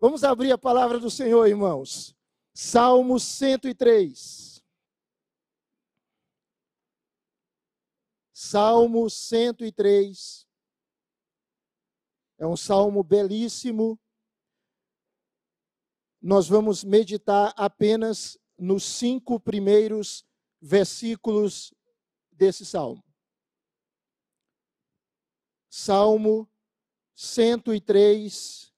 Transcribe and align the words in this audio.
Vamos 0.00 0.22
abrir 0.22 0.52
a 0.52 0.58
palavra 0.58 1.00
do 1.00 1.10
Senhor, 1.10 1.46
irmãos. 1.46 2.16
Salmo 2.54 3.18
103. 3.18 4.64
Salmo 8.32 9.10
103. 9.10 10.46
É 12.38 12.46
um 12.46 12.56
salmo 12.56 13.02
belíssimo. 13.02 13.98
Nós 16.22 16.48
vamos 16.48 16.84
meditar 16.84 17.52
apenas 17.56 18.38
nos 18.56 18.84
cinco 18.84 19.40
primeiros 19.40 20.24
versículos 20.60 21.74
desse 22.30 22.64
salmo. 22.64 23.04
Salmo 25.68 26.48
103, 27.16 28.72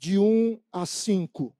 de 0.00 0.18
1 0.18 0.58
a 0.72 0.86
5. 0.86 1.54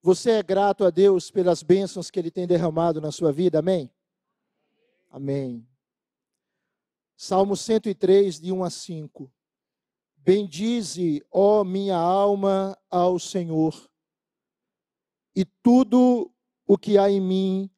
Você 0.00 0.30
é 0.30 0.42
grato 0.44 0.84
a 0.84 0.90
Deus 0.90 1.28
pelas 1.28 1.60
bênçãos 1.64 2.08
que 2.08 2.20
Ele 2.20 2.30
tem 2.30 2.46
derramado 2.46 3.00
na 3.00 3.10
sua 3.10 3.32
vida, 3.32 3.58
amém? 3.58 3.92
Amém. 5.10 5.66
Salmo 7.16 7.56
103, 7.56 8.38
de 8.38 8.52
1 8.52 8.62
a 8.62 8.70
5. 8.70 9.32
Bendize, 10.18 11.20
ó 11.32 11.64
minha 11.64 11.96
alma, 11.96 12.78
ao 12.88 13.18
Senhor, 13.18 13.90
e 15.34 15.44
tudo 15.44 16.30
o 16.66 16.78
que 16.78 16.96
há 16.96 17.10
em 17.10 17.20
mim, 17.20 17.70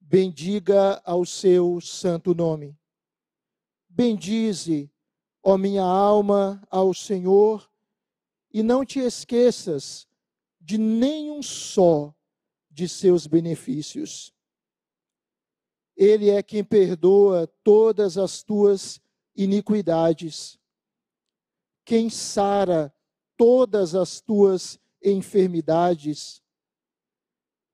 bendiga 0.00 1.00
ao 1.04 1.24
seu 1.24 1.80
santo 1.80 2.34
nome. 2.34 2.78
Bendize, 3.88 4.90
ó 5.42 5.56
minha 5.56 5.84
alma, 5.84 6.62
ao 6.70 6.92
Senhor, 6.92 7.70
e 8.52 8.62
não 8.62 8.84
te 8.84 8.98
esqueças 8.98 10.06
de 10.60 10.76
nenhum 10.78 11.42
só 11.42 12.14
de 12.70 12.88
seus 12.88 13.26
benefícios. 13.26 14.34
Ele 15.96 16.30
é 16.30 16.42
quem 16.42 16.64
perdoa 16.64 17.46
todas 17.62 18.16
as 18.18 18.42
tuas 18.42 19.00
iniquidades, 19.36 20.58
quem 21.84 22.10
sara 22.10 22.94
todas 23.36 23.94
as 23.94 24.20
tuas 24.20 24.78
enfermidades, 25.02 26.41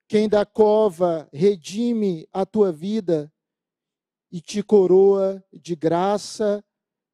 quem 0.09 0.27
da 0.27 0.47
cova 0.47 1.29
redime 1.31 2.27
a 2.33 2.47
tua 2.47 2.73
vida 2.73 3.31
e 4.33 4.41
te 4.41 4.63
coroa 4.63 5.45
de 5.53 5.77
graça 5.77 6.65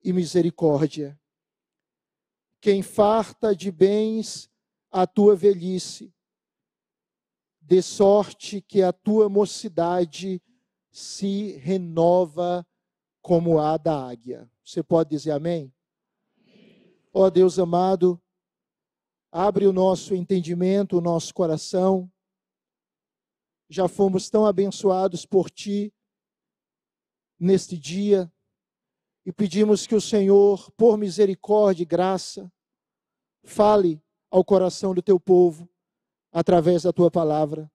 e 0.03 0.13
misericórdia, 0.13 1.21
quem 2.61 2.83
farta 2.83 3.55
de 3.55 3.71
bens 3.73 4.49
a 4.93 5.09
tua 5.09 5.35
velhice, 5.35 6.15
de 7.61 7.83
sorte 7.83 8.63
que 8.63 8.81
a 8.81 8.93
tua 8.93 9.29
mocidade 9.29 10.41
se 10.91 11.57
renova 11.57 12.65
como 13.21 13.59
a 13.59 13.77
da 13.77 14.07
águia. 14.09 14.49
Você 14.65 14.83
pode 14.83 15.11
dizer 15.11 15.33
amém? 15.33 15.75
Ó 17.13 17.25
oh, 17.25 17.31
Deus 17.31 17.59
amado, 17.59 18.21
abre 19.33 19.67
o 19.67 19.73
nosso 19.73 20.15
entendimento, 20.15 20.99
o 20.99 21.01
nosso 21.01 21.35
coração. 21.35 22.11
Já 23.69 23.89
fomos 23.89 24.29
tão 24.29 24.47
abençoados 24.47 25.25
por 25.25 25.51
Ti 25.51 25.93
neste 27.39 27.77
dia 27.77 28.31
e 29.27 29.33
pedimos 29.33 29.87
que 29.87 29.95
o 29.95 30.01
Senhor, 30.01 30.71
por 30.73 30.99
misericórdia 30.99 31.83
e 31.83 31.87
graça, 31.87 32.53
fale 33.43 34.03
ao 34.31 34.45
coração 34.45 34.95
do 34.95 35.03
teu 35.03 35.19
povo 35.19 35.69
através 36.33 36.83
da 36.83 36.93
tua 36.93 37.11
palavra. 37.11 37.71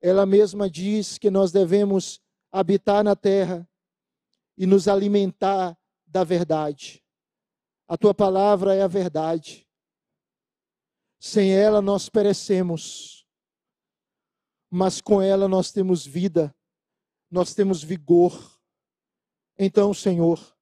Ela 0.00 0.26
mesma 0.26 0.68
diz 0.68 1.18
que 1.18 1.30
nós 1.30 1.52
devemos 1.52 2.20
habitar 2.50 3.04
na 3.04 3.14
terra 3.14 3.68
e 4.56 4.66
nos 4.66 4.88
alimentar 4.88 5.78
da 6.06 6.24
verdade. 6.24 7.02
A 7.86 7.96
tua 7.96 8.14
palavra 8.14 8.74
é 8.74 8.82
a 8.82 8.88
verdade. 8.88 9.68
Sem 11.20 11.54
ela 11.54 11.80
nós 11.80 12.08
perecemos, 12.08 13.21
mas 14.74 15.02
com 15.02 15.20
ela 15.20 15.46
nós 15.46 15.70
temos 15.70 16.06
vida, 16.06 16.56
nós 17.30 17.52
temos 17.52 17.82
vigor. 17.82 18.58
Então, 19.58 19.92
Senhor, 19.92 20.56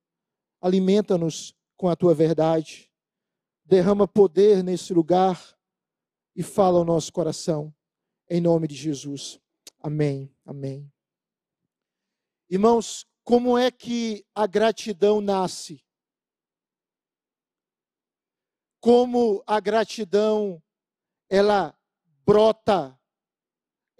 alimenta-nos 0.60 1.54
com 1.76 1.88
a 1.88 1.94
tua 1.94 2.12
verdade 2.12 2.90
derrama 3.64 4.08
poder 4.08 4.64
nesse 4.64 4.92
lugar 4.92 5.56
e 6.34 6.42
fala 6.42 6.78
ao 6.78 6.84
nosso 6.84 7.12
coração, 7.12 7.72
em 8.28 8.40
nome 8.40 8.66
de 8.66 8.74
Jesus. 8.74 9.38
Amém, 9.78 10.34
amém. 10.44 10.92
Irmãos, 12.48 13.06
como 13.22 13.56
é 13.56 13.70
que 13.70 14.26
a 14.34 14.44
gratidão 14.44 15.20
nasce? 15.20 15.86
Como 18.80 19.40
a 19.46 19.60
gratidão 19.60 20.60
ela 21.28 21.78
brota 22.26 22.99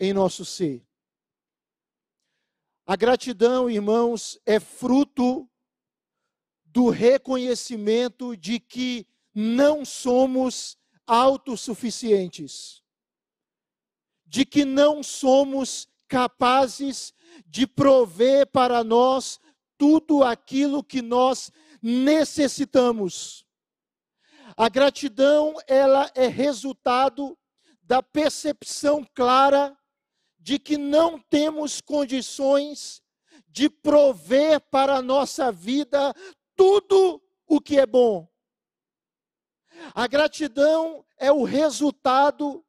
em 0.00 0.12
nosso 0.14 0.44
ser? 0.44 0.84
A 2.86 2.96
gratidão, 2.96 3.70
irmãos, 3.70 4.40
é 4.44 4.58
fruto 4.58 5.48
do 6.64 6.88
reconhecimento 6.88 8.36
de 8.36 8.58
que 8.58 9.06
não 9.34 9.84
somos 9.84 10.76
autossuficientes, 11.06 12.82
de 14.26 14.44
que 14.44 14.64
não 14.64 15.02
somos 15.02 15.88
capazes 16.08 17.12
de 17.46 17.66
prover 17.66 18.46
para 18.48 18.82
nós 18.82 19.38
tudo 19.78 20.24
aquilo 20.24 20.82
que 20.82 21.00
nós 21.00 21.52
necessitamos. 21.80 23.46
A 24.56 24.68
gratidão, 24.68 25.54
ela 25.66 26.10
é 26.14 26.26
resultado 26.26 27.38
da 27.82 28.02
percepção 28.02 29.06
clara 29.14 29.76
de 30.40 30.58
que 30.58 30.78
não 30.78 31.18
temos 31.18 31.80
condições 31.80 33.02
de 33.46 33.68
prover 33.68 34.60
para 34.60 34.96
a 34.96 35.02
nossa 35.02 35.52
vida 35.52 36.14
tudo 36.56 37.22
o 37.46 37.60
que 37.60 37.78
é 37.78 37.86
bom. 37.86 38.28
A 39.94 40.06
gratidão 40.06 41.04
é 41.18 41.30
o 41.30 41.44
resultado 41.44 42.64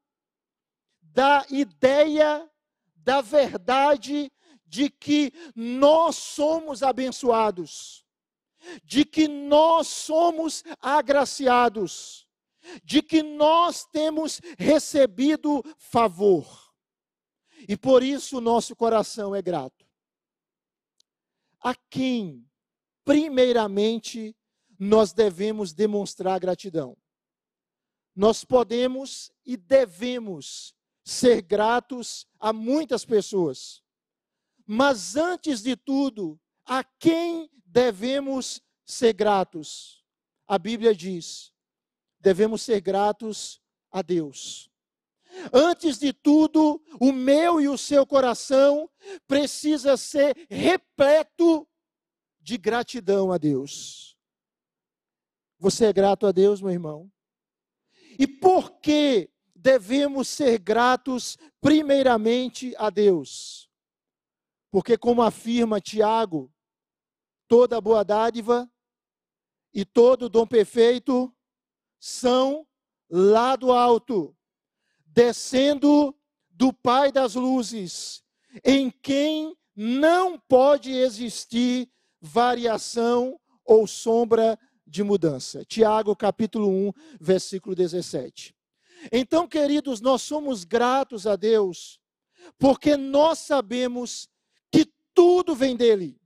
da 1.01 1.45
ideia, 1.49 2.49
da 2.95 3.21
verdade 3.21 4.31
de 4.65 4.89
que 4.89 5.33
nós 5.55 6.15
somos 6.15 6.81
abençoados, 6.83 8.05
de 8.83 9.03
que 9.03 9.27
nós 9.27 9.87
somos 9.87 10.63
agraciados, 10.79 12.27
de 12.83 13.01
que 13.01 13.21
nós 13.21 13.83
temos 13.85 14.39
recebido 14.57 15.63
favor. 15.77 16.60
E 17.67 17.77
por 17.77 18.03
isso 18.03 18.37
o 18.37 18.41
nosso 18.41 18.75
coração 18.75 19.35
é 19.35 19.41
grato. 19.41 19.85
A 21.59 21.75
quem, 21.75 22.49
primeiramente, 23.05 24.35
nós 24.79 25.13
devemos 25.13 25.73
demonstrar 25.73 26.39
gratidão? 26.39 26.97
Nós 28.15 28.43
podemos 28.43 29.31
e 29.45 29.55
devemos 29.55 30.73
ser 31.03 31.41
gratos 31.41 32.27
a 32.39 32.51
muitas 32.51 33.05
pessoas. 33.05 33.81
Mas 34.65 35.15
antes 35.15 35.61
de 35.61 35.75
tudo, 35.75 36.39
a 36.65 36.83
quem 36.83 37.49
devemos 37.65 38.61
ser 38.85 39.13
gratos? 39.13 40.03
A 40.47 40.57
Bíblia 40.57 40.95
diz: 40.95 41.53
devemos 42.19 42.61
ser 42.61 42.81
gratos 42.81 43.61
a 43.91 44.01
Deus. 44.01 44.70
Antes 45.53 45.97
de 45.97 46.11
tudo, 46.13 46.81
o 46.99 47.11
meu 47.11 47.59
e 47.61 47.67
o 47.67 47.77
seu 47.77 48.05
coração 48.05 48.89
precisa 49.27 49.95
ser 49.97 50.35
repleto 50.49 51.67
de 52.39 52.57
gratidão 52.57 53.31
a 53.31 53.37
Deus. 53.37 54.17
Você 55.57 55.85
é 55.85 55.93
grato 55.93 56.25
a 56.25 56.31
Deus, 56.31 56.61
meu 56.61 56.71
irmão? 56.71 57.11
E 58.17 58.27
por 58.27 58.79
que 58.79 59.29
devemos 59.55 60.27
ser 60.27 60.57
gratos 60.59 61.37
primeiramente 61.61 62.73
a 62.77 62.89
Deus? 62.89 63.69
Porque, 64.71 64.97
como 64.97 65.21
afirma 65.21 65.81
Tiago, 65.81 66.51
toda 67.47 67.81
boa 67.81 68.03
dádiva 68.03 68.71
e 69.73 69.85
todo 69.85 70.29
dom 70.29 70.47
perfeito 70.47 71.33
são 71.99 72.67
lá 73.09 73.55
do 73.55 73.71
alto, 73.71 74.35
descendo 75.13 76.15
do 76.49 76.71
Pai 76.71 77.11
das 77.11 77.35
luzes, 77.35 78.23
em 78.63 78.89
quem 78.89 79.55
não 79.75 80.37
pode 80.37 80.91
existir 80.91 81.89
variação 82.21 83.39
ou 83.65 83.87
sombra 83.87 84.59
de 84.85 85.03
mudança. 85.03 85.65
Tiago, 85.65 86.15
capítulo 86.15 86.69
1, 86.69 86.91
versículo 87.19 87.75
17. 87.75 88.55
Então, 89.11 89.47
queridos, 89.47 90.01
nós 90.01 90.21
somos 90.21 90.63
gratos 90.63 91.25
a 91.25 91.35
Deus, 91.35 91.99
porque 92.59 92.95
nós 92.95 93.39
sabemos 93.39 94.29
que 94.71 94.85
tudo 95.13 95.55
vem 95.55 95.75
dele. 95.75 96.20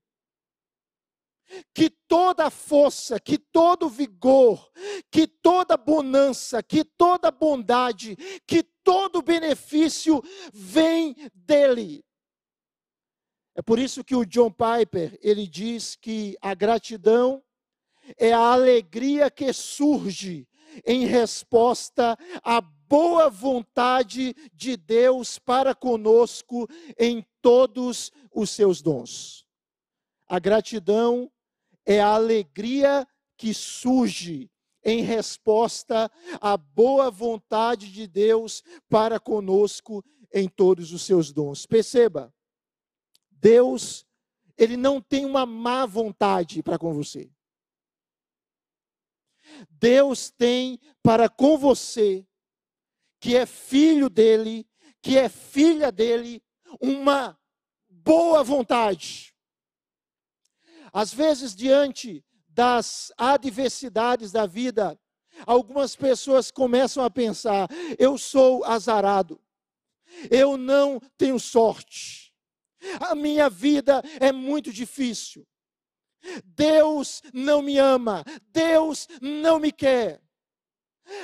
Que 1.73 1.89
toda 1.89 2.49
força, 2.49 3.19
que 3.19 3.37
todo 3.37 3.89
vigor, 3.89 4.71
que 5.11 5.27
toda 5.27 5.77
bonança, 5.77 6.63
que 6.63 6.83
toda 6.83 7.31
bondade, 7.31 8.15
que 8.47 8.63
todo 8.83 9.21
benefício 9.21 10.21
vem 10.53 11.15
dele. 11.33 12.03
É 13.55 13.61
por 13.61 13.79
isso 13.79 14.03
que 14.03 14.15
o 14.15 14.25
John 14.25 14.51
Piper, 14.51 15.17
ele 15.21 15.47
diz 15.47 15.95
que 15.95 16.37
a 16.41 16.53
gratidão 16.53 17.41
é 18.17 18.33
a 18.33 18.51
alegria 18.53 19.31
que 19.31 19.51
surge 19.53 20.47
em 20.85 21.05
resposta 21.05 22.17
à 22.43 22.59
boa 22.59 23.29
vontade 23.29 24.35
de 24.53 24.77
Deus 24.77 25.39
para 25.39 25.73
conosco 25.73 26.67
em 26.99 27.25
todos 27.41 28.11
os 28.31 28.49
seus 28.49 28.81
dons. 28.81 29.45
A 30.27 30.39
gratidão 30.39 31.31
é 31.85 32.01
a 32.01 32.07
alegria 32.07 33.07
que 33.37 33.53
surge 33.53 34.49
em 34.83 35.01
resposta 35.01 36.11
à 36.39 36.55
boa 36.55 37.09
vontade 37.09 37.91
de 37.91 38.07
Deus 38.07 38.63
para 38.87 39.19
conosco 39.19 40.03
em 40.33 40.47
todos 40.47 40.91
os 40.91 41.01
seus 41.01 41.31
dons. 41.31 41.65
Perceba, 41.65 42.33
Deus, 43.31 44.05
ele 44.57 44.77
não 44.77 45.01
tem 45.01 45.25
uma 45.25 45.45
má 45.45 45.85
vontade 45.85 46.61
para 46.61 46.77
com 46.77 46.93
você. 46.93 47.31
Deus 49.69 50.31
tem 50.31 50.79
para 51.03 51.29
com 51.29 51.57
você, 51.57 52.25
que 53.19 53.35
é 53.35 53.45
filho 53.45 54.09
dele, 54.09 54.67
que 55.01 55.17
é 55.17 55.29
filha 55.29 55.91
dele, 55.91 56.43
uma 56.79 57.39
boa 57.89 58.43
vontade. 58.43 59.34
Às 60.95 61.13
vezes, 61.13 61.53
diante 61.53 62.23
das 62.47 63.11
adversidades 63.17 64.31
da 64.31 64.45
vida, 64.45 64.97
algumas 65.45 65.93
pessoas 65.93 66.49
começam 66.49 67.03
a 67.03 67.09
pensar: 67.09 67.67
eu 67.99 68.17
sou 68.17 68.63
azarado, 68.63 69.37
eu 70.31 70.55
não 70.55 71.01
tenho 71.17 71.37
sorte, 71.37 72.33
a 73.01 73.13
minha 73.13 73.49
vida 73.49 74.01
é 74.21 74.31
muito 74.31 74.71
difícil. 74.71 75.45
Deus 76.45 77.21
não 77.33 77.61
me 77.61 77.77
ama, 77.77 78.23
Deus 78.53 79.05
não 79.21 79.59
me 79.59 79.73
quer. 79.73 80.21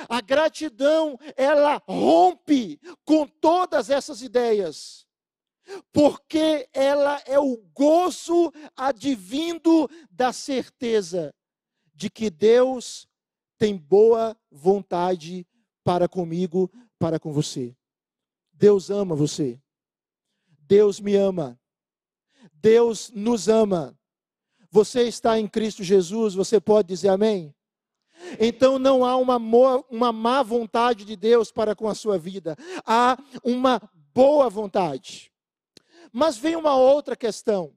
A 0.06 0.20
gratidão, 0.20 1.18
ela 1.34 1.82
rompe 1.88 2.78
com 3.06 3.26
todas 3.26 3.88
essas 3.88 4.20
ideias, 4.20 5.06
porque 5.92 6.68
ela 6.72 7.22
é 7.26 7.38
o 7.38 7.56
gozo 7.74 8.52
advindo 8.76 9.88
da 10.10 10.32
certeza 10.32 11.34
de 11.94 12.10
que 12.10 12.30
Deus 12.30 13.06
tem 13.58 13.76
boa 13.76 14.36
vontade 14.50 15.46
para 15.84 16.08
comigo, 16.08 16.70
para 16.98 17.18
com 17.18 17.32
você. 17.32 17.76
Deus 18.52 18.90
ama 18.90 19.14
você. 19.14 19.60
Deus 20.46 21.00
me 21.00 21.14
ama. 21.16 21.58
Deus 22.54 23.10
nos 23.14 23.48
ama. 23.48 23.98
Você 24.70 25.02
está 25.02 25.38
em 25.38 25.46
Cristo 25.46 25.84
Jesus, 25.84 26.34
você 26.34 26.60
pode 26.60 26.88
dizer 26.88 27.08
amém? 27.08 27.54
Então 28.38 28.78
não 28.78 29.04
há 29.04 29.16
uma, 29.16 29.36
uma 29.90 30.12
má 30.12 30.42
vontade 30.42 31.04
de 31.04 31.16
Deus 31.16 31.50
para 31.50 31.74
com 31.74 31.88
a 31.88 31.94
sua 31.94 32.18
vida, 32.18 32.56
há 32.86 33.18
uma 33.42 33.80
boa 34.14 34.48
vontade. 34.48 35.31
Mas 36.12 36.36
vem 36.36 36.54
uma 36.54 36.76
outra 36.76 37.16
questão: 37.16 37.74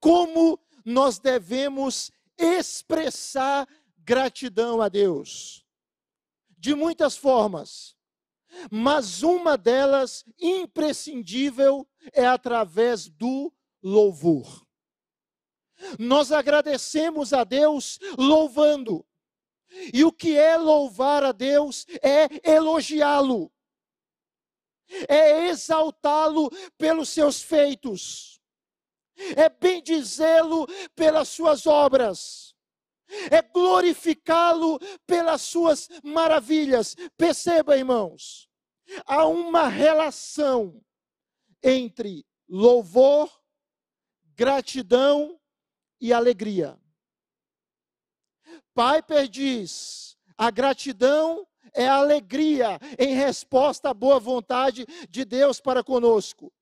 como 0.00 0.58
nós 0.84 1.18
devemos 1.18 2.10
expressar 2.36 3.68
gratidão 3.98 4.80
a 4.80 4.88
Deus? 4.88 5.64
De 6.56 6.74
muitas 6.74 7.16
formas, 7.16 7.94
mas 8.70 9.22
uma 9.22 9.56
delas 9.56 10.24
imprescindível 10.40 11.86
é 12.12 12.26
através 12.26 13.08
do 13.08 13.52
louvor. 13.82 14.66
Nós 15.98 16.32
agradecemos 16.32 17.32
a 17.32 17.44
Deus 17.44 17.98
louvando. 18.18 19.06
E 19.92 20.04
o 20.04 20.10
que 20.10 20.36
é 20.36 20.56
louvar 20.56 21.22
a 21.22 21.30
Deus 21.30 21.86
é 22.02 22.50
elogiá-lo, 22.50 23.52
é 25.08 25.46
exaltá-lo 25.46 26.50
pelos 26.76 27.08
seus 27.08 27.42
feitos, 27.42 28.40
é 29.36 29.48
bendizê-lo 29.48 30.66
pelas 30.94 31.28
suas 31.28 31.66
obras, 31.66 32.54
é 33.30 33.40
glorificá-lo 33.42 34.78
pelas 35.06 35.42
suas 35.42 35.88
maravilhas. 36.02 36.94
Perceba, 37.16 37.76
irmãos, 37.76 38.48
há 39.06 39.26
uma 39.26 39.66
relação 39.66 40.84
entre 41.62 42.26
louvor, 42.48 43.30
gratidão 44.34 45.40
e 46.00 46.12
alegria. 46.12 46.78
Piper 48.74 49.26
diz: 49.26 50.16
a 50.36 50.50
gratidão 50.50 51.47
é 51.74 51.88
a 51.88 51.96
alegria 51.96 52.78
em 52.98 53.14
resposta 53.14 53.90
à 53.90 53.94
boa 53.94 54.18
vontade 54.18 54.86
de 55.08 55.24
Deus 55.24 55.60
para 55.60 55.82
conosco. 55.82 56.52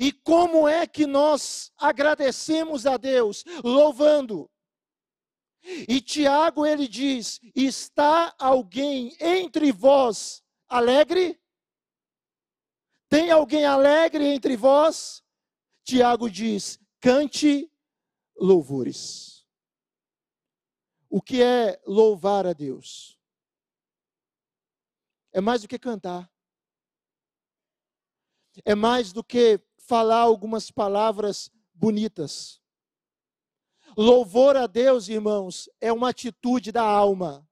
E 0.00 0.12
como 0.12 0.68
é 0.68 0.86
que 0.86 1.06
nós 1.06 1.72
agradecemos 1.76 2.86
a 2.86 2.96
Deus? 2.96 3.44
Louvando. 3.64 4.48
E 5.64 6.00
Tiago 6.00 6.66
ele 6.66 6.88
diz: 6.88 7.40
Está 7.54 8.34
alguém 8.38 9.16
entre 9.20 9.72
vós 9.72 10.42
alegre? 10.68 11.40
Tem 13.08 13.30
alguém 13.30 13.64
alegre 13.64 14.24
entre 14.24 14.56
vós? 14.56 15.22
Tiago 15.84 16.30
diz: 16.30 16.78
Cante 17.00 17.70
louvores. 18.36 19.46
O 21.08 21.20
que 21.20 21.42
é 21.42 21.80
louvar 21.86 22.46
a 22.46 22.52
Deus? 22.52 23.18
É 25.32 25.40
mais 25.40 25.62
do 25.62 25.68
que 25.68 25.78
cantar. 25.78 26.30
É 28.64 28.74
mais 28.74 29.12
do 29.12 29.24
que 29.24 29.60
falar 29.78 30.20
algumas 30.20 30.70
palavras 30.70 31.50
bonitas. 31.74 32.60
Louvor 33.96 34.56
a 34.56 34.66
Deus, 34.66 35.08
irmãos, 35.08 35.68
é 35.80 35.92
uma 35.92 36.10
atitude 36.10 36.70
da 36.70 36.82
alma. 36.82 37.48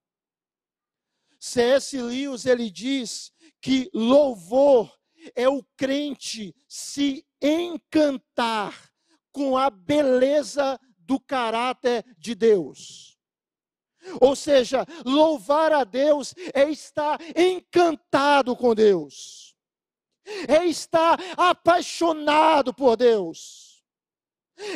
C.S. 1.38 2.00
Lewis 2.00 2.44
ele 2.44 2.70
diz 2.70 3.32
que 3.60 3.90
louvor 3.94 4.94
é 5.34 5.49
o 5.49 5.62
crente 5.76 6.54
se 6.68 7.26
encantar 7.40 8.90
com 9.32 9.56
a 9.56 9.70
beleza 9.70 10.78
do 10.99 11.18
caráter 11.18 12.04
de 12.18 12.34
Deus. 12.34 13.18
Ou 14.21 14.35
seja, 14.35 14.87
louvar 15.05 15.73
a 15.73 15.85
Deus 15.85 16.35
é 16.55 16.71
estar 16.71 17.19
encantado 17.37 18.57
com 18.57 18.75
Deus, 18.75 19.55
é 20.49 20.64
estar 20.67 21.19
apaixonado 21.37 22.73
por 22.73 22.97
Deus, 22.97 23.85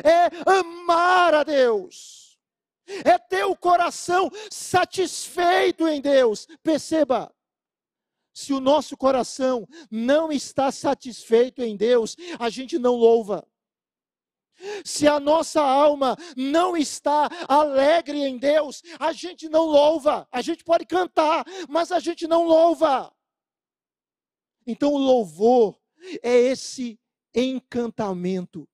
é 0.03 0.51
amar 0.51 1.35
a 1.35 1.43
Deus, 1.43 2.39
é 3.05 3.17
ter 3.19 3.45
o 3.45 3.57
coração 3.57 4.31
satisfeito 4.51 5.89
em 5.89 6.01
Deus. 6.01 6.47
Perceba, 6.63 7.35
se 8.35 8.53
o 8.53 8.61
nosso 8.61 8.97
coração 8.97 9.67
não 9.91 10.33
está 10.33 10.73
satisfeito 10.73 11.63
em 11.63 11.77
Deus, 11.77 12.17
a 12.39 12.51
gente 12.51 12.79
não 12.79 12.95
louva. 12.95 13.47
Se 14.85 15.07
a 15.07 15.19
nossa 15.19 15.61
alma 15.61 16.17
não 16.37 16.77
está 16.77 17.29
alegre 17.49 18.19
em 18.19 18.39
Deus, 18.39 18.83
a 18.99 19.13
gente 19.13 19.49
não 19.49 19.65
louva. 19.65 20.27
A 20.31 20.41
gente 20.41 20.65
pode 20.65 20.87
cantar, 20.87 21.45
mas 21.69 21.91
a 21.91 21.99
gente 21.99 22.27
não 22.27 22.45
louva. 22.45 23.13
Então 24.67 24.93
o 24.93 24.99
louvor 24.99 25.79
é 26.23 26.35
esse 26.37 26.99
encantamento 27.35 28.69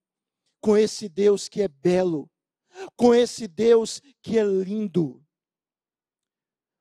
com 0.60 0.76
esse 0.76 1.08
Deus 1.08 1.48
que 1.48 1.62
é 1.62 1.68
belo, 1.68 2.30
com 2.96 3.14
esse 3.14 3.48
Deus 3.48 4.00
que 4.22 4.38
é 4.38 4.44
lindo. 4.44 5.24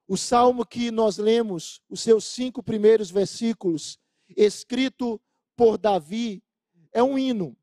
O 0.07 0.17
salmo 0.17 0.65
que 0.65 0.91
nós 0.91 1.17
lemos, 1.17 1.81
os 1.87 2.01
seus 2.01 2.25
cinco 2.25 2.63
primeiros 2.63 3.09
versículos, 3.09 3.97
escrito 4.35 5.21
por 5.55 5.77
Davi, 5.77 6.43
é 6.91 7.01
um 7.01 7.17
hino. 7.17 7.55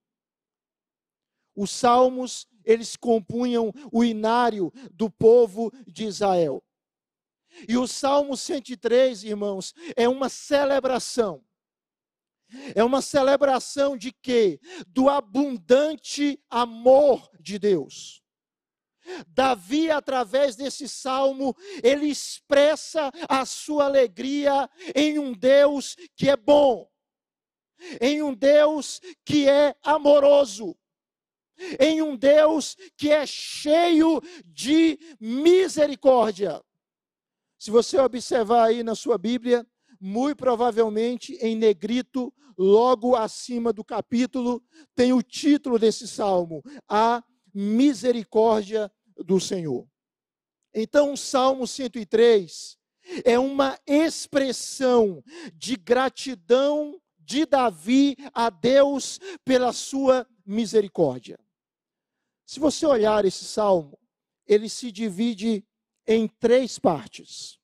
Os 1.57 1.71
salmos, 1.71 2.47
eles 2.65 2.95
compunham 2.95 3.73
o 3.91 4.05
inário 4.05 4.71
do 4.93 5.11
povo 5.11 5.73
de 5.87 6.05
Israel. 6.05 6.63
E 7.69 7.77
o 7.79 7.87
Salmo 7.87 8.37
103, 8.37 9.25
irmãos, 9.25 9.73
é 9.97 10.09
uma 10.09 10.29
celebração. 10.29 11.43
É 12.75 12.85
uma 12.85 13.03
celebração 13.03 13.97
de 13.97 14.13
quê? 14.13 14.61
Do 14.87 15.09
abundante 15.09 16.39
amor 16.51 17.29
de 17.41 17.59
Deus. 17.59 18.23
Davi, 19.29 19.91
através 19.91 20.57
desse 20.57 20.89
salmo, 20.89 21.57
ele 21.83 22.07
expressa 22.07 23.11
a 23.29 23.45
sua 23.47 23.85
alegria 23.85 24.69
em 24.95 25.19
um 25.19 25.33
Deus 25.33 25.97
que 26.17 26.29
é 26.29 26.37
bom, 26.37 26.89
em 28.01 28.23
um 28.23 28.35
Deus 28.35 29.01
que 29.25 29.49
é 29.49 29.77
amoroso, 29.83 30.77
em 31.79 32.03
um 32.03 32.17
Deus 32.17 32.77
que 32.97 33.11
é 33.11 33.27
cheio 33.27 34.21
de 34.45 34.99
misericórdia. 35.21 36.63
Se 37.59 37.71
você 37.71 37.99
observar 37.99 38.65
aí 38.65 38.83
na 38.83 38.95
sua 38.95 39.17
Bíblia, 39.17 39.67
muito 40.01 40.37
provavelmente 40.37 41.35
em 41.41 41.57
negrito, 41.57 42.33
logo 42.57 43.15
acima 43.15 43.73
do 43.73 43.85
capítulo, 43.85 44.63
tem 44.95 45.13
o 45.13 45.23
título 45.23 45.79
desse 45.79 46.07
salmo: 46.07 46.63
A 46.89 47.23
Misericórdia 47.53 48.91
do 49.25 49.41
Senhor. 49.41 49.87
Então, 50.75 51.15
o 51.15 51.17
Salmo 51.17 51.67
103 51.67 52.77
é 53.25 53.39
uma 53.39 53.79
expressão 53.87 55.23
de 55.55 55.77
gratidão 55.77 57.01
de 57.19 57.47
Davi 57.47 58.17
a 58.33 58.51
Deus 58.51 59.19
pela 59.45 59.73
sua 59.73 60.27
misericórdia. 60.45 61.39
Se 62.47 62.61
você 62.61 62.87
olhar 62.87 63.25
esse 63.25 63.45
salmo, 63.45 63.99
ele 64.47 64.69
se 64.69 64.93
divide 64.93 65.67
em 66.07 66.29
três 66.29 66.79
partes. 66.79 67.59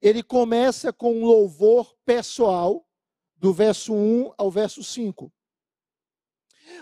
Ele 0.00 0.22
começa 0.22 0.92
com 0.92 1.14
um 1.14 1.24
louvor 1.24 1.96
pessoal, 2.04 2.86
do 3.34 3.52
verso 3.52 3.94
1 3.94 4.32
ao 4.36 4.50
verso 4.50 4.84
5. 4.84 5.32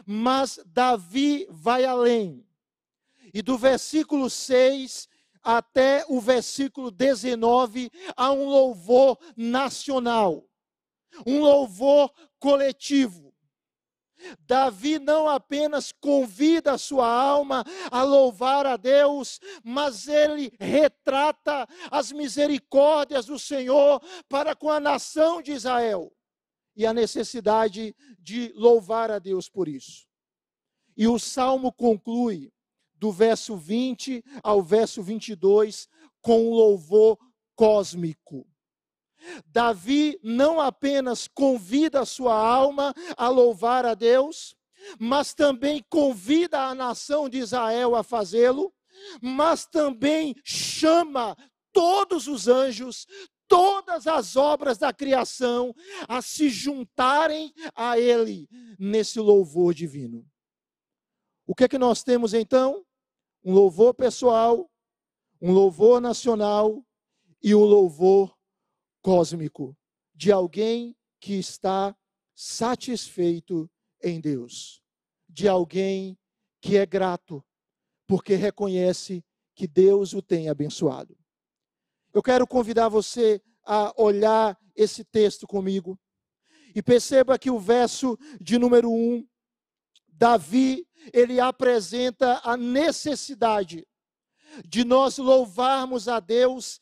Mas 0.04 0.58
Davi 0.66 1.46
vai 1.48 1.84
além. 1.84 2.44
E 3.32 3.40
do 3.40 3.56
versículo 3.56 4.28
6 4.28 5.08
até 5.42 6.04
o 6.08 6.20
versículo 6.20 6.90
19 6.90 7.90
há 8.16 8.32
um 8.32 8.48
louvor 8.48 9.16
nacional, 9.36 10.48
um 11.24 11.40
louvor 11.40 12.12
coletivo. 12.38 13.25
Davi 14.40 14.98
não 14.98 15.28
apenas 15.28 15.92
convida 15.92 16.72
a 16.72 16.78
sua 16.78 17.08
alma 17.08 17.64
a 17.90 18.02
louvar 18.02 18.66
a 18.66 18.76
Deus, 18.76 19.40
mas 19.62 20.08
ele 20.08 20.52
retrata 20.58 21.66
as 21.90 22.12
misericórdias 22.12 23.26
do 23.26 23.38
Senhor 23.38 24.02
para 24.28 24.54
com 24.54 24.70
a 24.70 24.80
nação 24.80 25.40
de 25.40 25.52
Israel 25.52 26.12
e 26.76 26.84
a 26.84 26.92
necessidade 26.92 27.96
de 28.18 28.52
louvar 28.54 29.10
a 29.10 29.18
Deus 29.18 29.48
por 29.48 29.66
isso. 29.66 30.06
E 30.96 31.08
o 31.08 31.18
salmo 31.18 31.72
conclui, 31.72 32.52
do 32.94 33.12
verso 33.12 33.56
20 33.56 34.24
ao 34.42 34.62
verso 34.62 35.02
22, 35.02 35.88
com 36.20 36.48
um 36.48 36.50
louvor 36.50 37.18
cósmico. 37.54 38.46
Davi 39.46 40.18
não 40.22 40.60
apenas 40.60 41.28
convida 41.28 42.00
a 42.00 42.06
sua 42.06 42.34
alma 42.34 42.94
a 43.16 43.28
louvar 43.28 43.84
a 43.86 43.94
Deus, 43.94 44.54
mas 44.98 45.34
também 45.34 45.84
convida 45.88 46.60
a 46.60 46.74
nação 46.74 47.28
de 47.28 47.38
Israel 47.38 47.94
a 47.94 48.02
fazê-lo, 48.02 48.72
mas 49.20 49.66
também 49.66 50.34
chama 50.44 51.36
todos 51.72 52.26
os 52.26 52.48
anjos, 52.48 53.06
todas 53.48 54.06
as 54.06 54.36
obras 54.36 54.78
da 54.78 54.92
criação 54.92 55.74
a 56.08 56.20
se 56.20 56.48
juntarem 56.48 57.52
a 57.74 57.98
ele 57.98 58.48
nesse 58.78 59.20
louvor 59.20 59.74
divino. 59.74 60.26
O 61.46 61.54
que 61.54 61.64
é 61.64 61.68
que 61.68 61.78
nós 61.78 62.02
temos 62.02 62.34
então? 62.34 62.84
Um 63.44 63.54
louvor 63.54 63.94
pessoal, 63.94 64.68
um 65.40 65.52
louvor 65.52 66.00
nacional 66.00 66.84
e 67.42 67.54
um 67.54 67.64
louvor 67.64 68.35
cósmico 69.06 69.78
de 70.12 70.32
alguém 70.32 70.96
que 71.20 71.34
está 71.34 71.96
satisfeito 72.34 73.70
em 74.02 74.20
Deus, 74.20 74.82
de 75.28 75.46
alguém 75.46 76.18
que 76.60 76.76
é 76.76 76.84
grato, 76.84 77.40
porque 78.04 78.34
reconhece 78.34 79.24
que 79.54 79.68
Deus 79.68 80.12
o 80.12 80.20
tem 80.20 80.48
abençoado. 80.48 81.16
Eu 82.12 82.20
quero 82.20 82.48
convidar 82.48 82.88
você 82.88 83.40
a 83.64 83.94
olhar 83.96 84.58
esse 84.74 85.04
texto 85.04 85.46
comigo 85.46 85.96
e 86.74 86.82
perceba 86.82 87.38
que 87.38 87.48
o 87.48 87.60
verso 87.60 88.18
de 88.40 88.58
número 88.58 88.90
1, 88.90 89.24
Davi, 90.08 90.84
ele 91.12 91.38
apresenta 91.38 92.40
a 92.42 92.56
necessidade 92.56 93.86
de 94.64 94.82
nós 94.84 95.16
louvarmos 95.18 96.08
a 96.08 96.18
Deus 96.18 96.80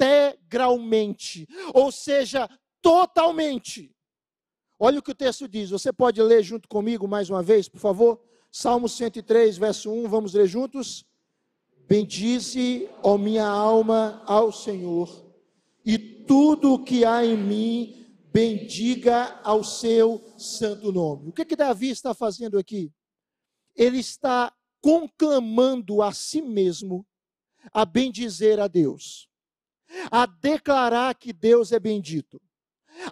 integralmente, 0.00 1.46
ou 1.74 1.92
seja, 1.92 2.48
totalmente. 2.80 3.94
Olha 4.78 4.98
o 4.98 5.02
que 5.02 5.10
o 5.10 5.14
texto 5.14 5.46
diz. 5.46 5.70
Você 5.70 5.92
pode 5.92 6.22
ler 6.22 6.42
junto 6.42 6.66
comigo 6.68 7.06
mais 7.06 7.28
uma 7.28 7.42
vez, 7.42 7.68
por 7.68 7.78
favor? 7.78 8.20
Salmo 8.50 8.88
103, 8.88 9.58
verso 9.58 9.92
1, 9.92 10.08
vamos 10.08 10.32
ler 10.32 10.46
juntos? 10.46 11.04
Bendize, 11.86 12.88
ó 13.02 13.18
minha 13.18 13.46
alma, 13.46 14.22
ao 14.26 14.52
Senhor, 14.52 15.26
e 15.84 15.98
tudo 15.98 16.74
o 16.74 16.84
que 16.84 17.04
há 17.04 17.24
em 17.24 17.36
mim, 17.36 18.06
bendiga 18.32 19.40
ao 19.42 19.62
seu 19.64 20.24
santo 20.38 20.92
nome. 20.92 21.28
O 21.28 21.32
que 21.32 21.44
que 21.44 21.56
Davi 21.56 21.90
está 21.90 22.14
fazendo 22.14 22.58
aqui? 22.58 22.92
Ele 23.74 23.98
está 23.98 24.52
conclamando 24.80 26.00
a 26.00 26.12
si 26.12 26.40
mesmo 26.40 27.04
a 27.72 27.84
bendizer 27.84 28.58
a 28.60 28.68
Deus 28.68 29.29
a 30.10 30.26
declarar 30.26 31.14
que 31.14 31.32
Deus 31.32 31.72
é 31.72 31.78
bendito, 31.78 32.40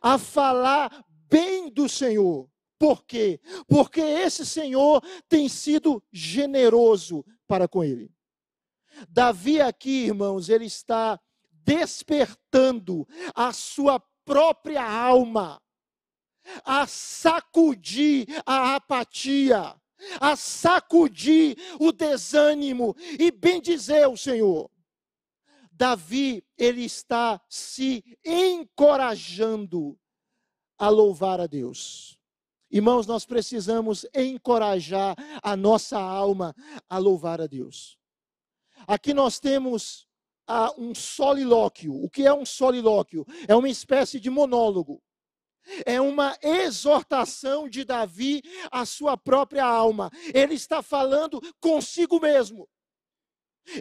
a 0.02 0.18
falar 0.18 1.04
bem 1.28 1.70
do 1.70 1.88
Senhor. 1.88 2.49
Por 2.78 3.04
quê? 3.04 3.40
Porque 3.66 4.00
esse 4.00 4.47
Senhor 4.47 5.02
tem 5.28 5.49
sido 5.49 6.02
generoso 6.12 7.25
para 7.47 7.66
com 7.66 7.82
ele. 7.82 8.11
Davi 9.08 9.61
aqui, 9.61 10.06
irmãos, 10.06 10.49
ele 10.49 10.66
está 10.66 11.20
despertando 11.50 13.06
a 13.35 13.52
sua 13.52 14.00
própria 14.25 14.82
alma 14.82 15.61
a 16.64 16.87
sacudir 16.87 18.26
a 18.47 18.76
apatia, 18.76 19.75
a 20.20 20.37
sacudir 20.37 21.56
o 21.78 21.92
desânimo 21.92 22.97
e 23.18 23.30
bendizer 23.30 24.08
o 24.08 24.16
Senhor. 24.16 24.70
Davi, 25.78 26.44
ele 26.56 26.85
está 26.85 27.40
se 27.49 28.02
encorajando 28.25 29.97
a 30.76 30.88
louvar 30.88 31.40
a 31.40 31.47
Deus. 31.47 32.18
Irmãos, 32.68 33.06
nós 33.06 33.25
precisamos 33.25 34.04
encorajar 34.12 35.14
a 35.40 35.56
nossa 35.56 35.97
alma 35.97 36.52
a 36.90 36.99
louvar 36.99 37.40
a 37.40 37.47
Deus. 37.47 37.97
Aqui 38.88 39.14
nós 39.14 39.38
temos 39.38 40.08
ah, 40.49 40.75
um 40.76 40.92
solilóquio. 40.97 41.94
O 41.94 42.11
que 42.11 42.26
é 42.26 42.35
um 42.35 42.44
solilóquio? 42.44 43.25
É 43.47 43.54
uma 43.54 43.68
espécie 43.68 44.18
de 44.18 44.28
monólogo. 44.28 45.00
É 45.87 46.00
uma 46.00 46.37
exortação 46.42 47.68
de 47.68 47.85
Davi 47.85 48.42
à 48.73 48.85
sua 48.85 49.16
própria 49.16 49.64
alma. 49.64 50.11
Ele 50.35 50.54
está 50.54 50.82
falando 50.82 51.40
consigo 51.61 52.18
mesmo. 52.18 52.68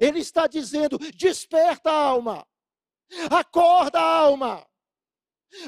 Ele 0.01 0.19
está 0.19 0.47
dizendo: 0.47 0.97
desperta, 1.13 1.91
alma, 1.91 2.45
acorda, 3.29 3.99
alma, 3.99 4.67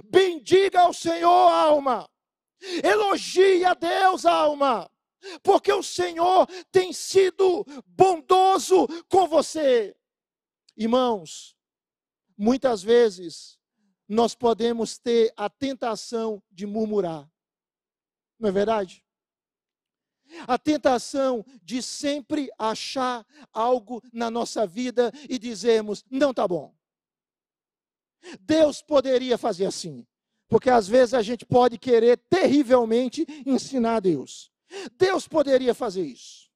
bendiga 0.03 0.81
ao 0.81 0.93
Senhor, 0.93 1.29
alma, 1.29 2.09
elogie 2.83 3.63
a 3.63 3.73
Deus, 3.73 4.25
alma, 4.25 4.89
porque 5.43 5.71
o 5.71 5.83
Senhor 5.83 6.47
tem 6.71 6.91
sido 6.93 7.65
bondoso 7.85 8.87
com 9.07 9.27
você. 9.27 9.95
Irmãos, 10.75 11.55
muitas 12.37 12.81
vezes 12.81 13.59
nós 14.07 14.33
podemos 14.33 14.97
ter 14.97 15.31
a 15.37 15.49
tentação 15.49 16.41
de 16.49 16.65
murmurar, 16.65 17.29
não 18.39 18.49
é 18.49 18.51
verdade? 18.51 19.05
A 20.47 20.57
tentação 20.57 21.45
de 21.63 21.81
sempre 21.81 22.49
achar 22.57 23.25
algo 23.51 24.03
na 24.13 24.29
nossa 24.29 24.65
vida 24.65 25.11
e 25.27 25.39
dizermos: 25.39 26.03
não 26.09 26.31
está 26.31 26.47
bom. 26.47 26.73
Deus 28.41 28.81
poderia 28.81 29.37
fazer 29.37 29.65
assim. 29.65 30.05
Porque 30.47 30.69
às 30.69 30.87
vezes 30.87 31.13
a 31.13 31.21
gente 31.21 31.45
pode 31.45 31.77
querer 31.77 32.17
terrivelmente 32.29 33.25
ensinar 33.45 33.97
a 33.97 33.99
Deus. 33.99 34.51
Deus 34.97 35.27
poderia 35.27 35.73
fazer 35.73 36.03
isso. 36.03 36.49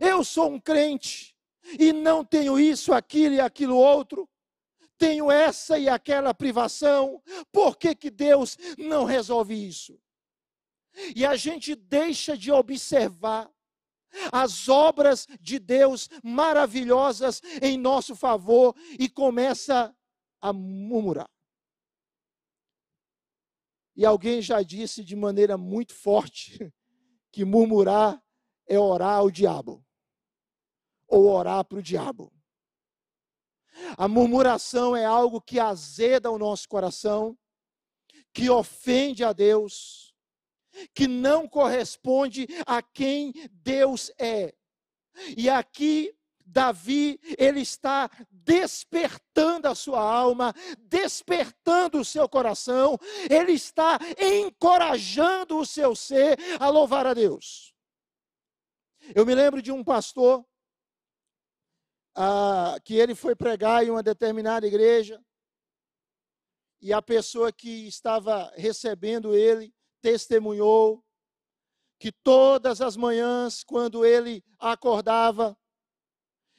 Eu 0.00 0.22
sou 0.22 0.50
um 0.50 0.60
crente 0.60 1.34
e 1.78 1.92
não 1.92 2.24
tenho 2.24 2.58
isso, 2.58 2.92
aquilo 2.92 3.36
e 3.36 3.40
aquilo 3.40 3.76
outro. 3.76 4.28
Tenho 4.98 5.30
essa 5.30 5.78
e 5.78 5.88
aquela 5.88 6.34
privação. 6.34 7.22
Por 7.50 7.78
que, 7.78 7.94
que 7.94 8.10
Deus 8.10 8.58
não 8.76 9.04
resolve 9.04 9.54
isso? 9.54 9.98
E 11.14 11.24
a 11.24 11.36
gente 11.36 11.74
deixa 11.74 12.36
de 12.36 12.50
observar 12.50 13.50
as 14.32 14.68
obras 14.68 15.26
de 15.40 15.58
Deus 15.58 16.08
maravilhosas 16.22 17.40
em 17.62 17.78
nosso 17.78 18.16
favor 18.16 18.74
e 18.98 19.08
começa 19.08 19.94
a 20.40 20.52
murmurar. 20.52 21.30
E 23.94 24.04
alguém 24.04 24.40
já 24.40 24.62
disse 24.62 25.04
de 25.04 25.14
maneira 25.14 25.56
muito 25.56 25.94
forte 25.94 26.72
que 27.30 27.44
murmurar 27.44 28.22
é 28.66 28.78
orar 28.78 29.18
ao 29.18 29.30
diabo, 29.30 29.84
ou 31.06 31.28
orar 31.28 31.64
para 31.64 31.78
o 31.78 31.82
diabo. 31.82 32.32
A 33.96 34.08
murmuração 34.08 34.96
é 34.96 35.04
algo 35.04 35.40
que 35.40 35.58
azeda 35.58 36.30
o 36.30 36.38
nosso 36.38 36.68
coração, 36.68 37.36
que 38.32 38.48
ofende 38.48 39.24
a 39.24 39.32
Deus, 39.32 40.09
que 40.94 41.06
não 41.06 41.48
corresponde 41.48 42.46
a 42.66 42.82
quem 42.82 43.32
Deus 43.52 44.10
é. 44.18 44.54
E 45.36 45.48
aqui 45.48 46.14
Davi, 46.50 47.20
ele 47.38 47.60
está 47.60 48.10
despertando 48.28 49.68
a 49.68 49.74
sua 49.74 50.00
alma, 50.00 50.52
despertando 50.80 52.00
o 52.00 52.04
seu 52.04 52.28
coração, 52.28 52.98
ele 53.30 53.52
está 53.52 53.98
encorajando 54.18 55.58
o 55.58 55.66
seu 55.66 55.94
ser 55.94 56.36
a 56.58 56.68
louvar 56.68 57.06
a 57.06 57.14
Deus. 57.14 57.72
Eu 59.14 59.24
me 59.24 59.34
lembro 59.34 59.62
de 59.62 59.70
um 59.70 59.84
pastor 59.84 60.44
ah, 62.16 62.76
que 62.84 62.94
ele 62.94 63.14
foi 63.14 63.36
pregar 63.36 63.84
em 63.84 63.90
uma 63.90 64.02
determinada 64.02 64.66
igreja 64.66 65.22
e 66.80 66.92
a 66.92 67.00
pessoa 67.00 67.52
que 67.52 67.86
estava 67.86 68.52
recebendo 68.56 69.34
ele 69.34 69.72
testemunhou 70.00 71.04
que 71.98 72.10
todas 72.10 72.80
as 72.80 72.96
manhãs, 72.96 73.62
quando 73.62 74.04
ele 74.04 74.42
acordava, 74.58 75.56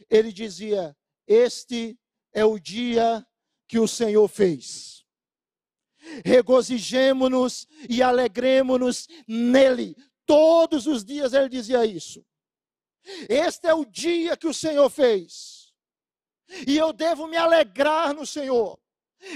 ele 0.09 0.31
dizia: 0.31 0.95
Este 1.27 1.99
é 2.31 2.45
o 2.45 2.59
dia 2.59 3.25
que 3.67 3.79
o 3.79 3.87
Senhor 3.87 4.27
fez. 4.27 5.05
Regozijemo-nos 6.25 7.67
e 7.89 8.01
alegremos-nos 8.01 9.07
nele. 9.27 9.95
Todos 10.25 10.87
os 10.87 11.03
dias 11.03 11.33
ele 11.33 11.49
dizia 11.49 11.85
isso. 11.85 12.25
Este 13.29 13.67
é 13.67 13.73
o 13.73 13.85
dia 13.85 14.37
que 14.37 14.47
o 14.47 14.53
Senhor 14.53 14.89
fez. 14.89 15.73
E 16.67 16.77
eu 16.77 16.91
devo 16.91 17.27
me 17.27 17.37
alegrar 17.37 18.13
no 18.13 18.25
Senhor. 18.25 18.79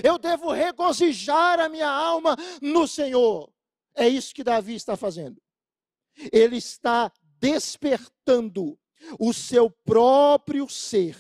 Eu 0.04 0.18
devo 0.18 0.52
regozijar 0.52 1.60
a 1.60 1.70
minha 1.70 1.90
alma 1.90 2.36
no 2.62 2.88
Senhor. 2.88 3.55
É 3.96 4.08
isso 4.08 4.34
que 4.34 4.44
Davi 4.44 4.76
está 4.76 4.98
fazendo. 4.98 5.42
Ele 6.32 6.58
está 6.58 7.12
despertando 7.40 8.78
o 9.20 9.34
seu 9.34 9.70
próprio 9.70 10.68
ser, 10.70 11.18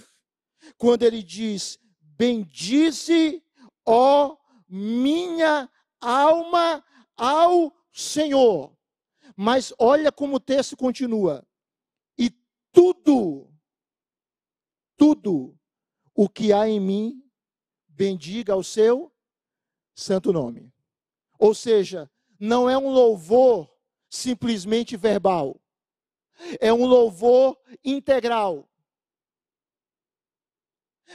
quando 0.77 1.03
ele 1.03 1.21
diz: 1.21 1.79
Bendize, 1.99 3.43
ó 3.85 4.37
minha 4.67 5.69
alma, 6.01 6.83
ao 7.15 7.75
Senhor. 7.91 8.75
Mas 9.35 9.73
olha 9.77 10.11
como 10.11 10.37
o 10.37 10.39
texto 10.39 10.77
continua. 10.77 11.45
E 12.17 12.31
tudo, 12.71 13.53
tudo 14.97 15.57
o 16.13 16.29
que 16.29 16.53
há 16.53 16.67
em 16.67 16.79
mim, 16.79 17.23
bendiga 17.87 18.55
o 18.55 18.63
seu 18.63 19.13
santo 19.93 20.31
nome. 20.31 20.73
Ou 21.37 21.53
seja, 21.53 22.09
não 22.45 22.69
é 22.69 22.77
um 22.77 22.89
louvor 22.89 23.69
simplesmente 24.09 24.95
verbal 24.95 25.59
é 26.59 26.71
um 26.71 26.85
louvor 26.85 27.57
integral. 27.83 28.67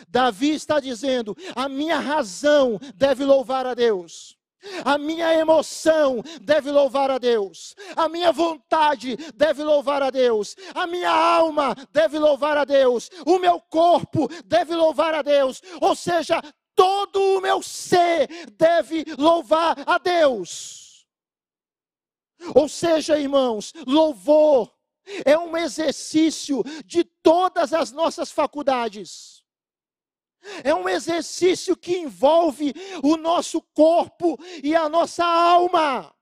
Davi 0.09 0.51
está 0.51 0.81
dizendo: 0.81 1.37
a 1.55 1.69
minha 1.69 1.99
razão 1.99 2.79
deve 2.95 3.25
louvar 3.25 3.67
a 3.67 3.75
Deus. 3.75 4.39
A 4.85 4.99
minha 4.99 5.33
emoção 5.33 6.23
deve 6.43 6.71
louvar 6.71 7.11
a 7.11 7.17
Deus, 7.17 7.75
a 7.97 8.11
minha 8.11 8.31
vontade 8.31 9.17
deve 9.35 9.65
louvar 9.65 10.03
a 10.03 10.11
Deus, 10.11 10.55
a 10.75 10.87
minha 10.87 11.11
alma 11.11 11.75
deve 11.91 12.19
louvar 12.19 12.59
a 12.59 12.67
Deus, 12.67 13.09
o 13.25 13.39
meu 13.39 13.59
corpo 13.59 14.29
deve 14.45 14.75
louvar 14.75 15.15
a 15.15 15.23
Deus, 15.23 15.63
ou 15.81 15.97
seja, 15.97 16.43
todo 16.75 17.39
o 17.39 17.41
meu 17.41 17.63
ser 17.63 18.29
deve 18.59 19.07
louvar 19.17 19.83
a 19.87 19.97
Deus. 19.97 20.90
Ou 22.55 22.69
seja, 22.69 23.19
irmãos, 23.19 23.73
louvor 23.87 24.75
é 25.25 25.39
um 25.39 25.57
exercício 25.57 26.63
de 26.85 27.05
todas 27.05 27.73
as 27.73 27.91
nossas 27.93 28.31
faculdades. 28.31 29.45
É 30.65 30.75
um 30.75 30.89
exercício 30.89 31.77
que 31.77 31.99
envolve 31.99 32.73
o 33.03 33.17
nosso 33.17 33.61
corpo 33.75 34.39
e 34.63 34.75
a 34.75 34.89
nossa 34.89 35.25
alma. 35.25 36.15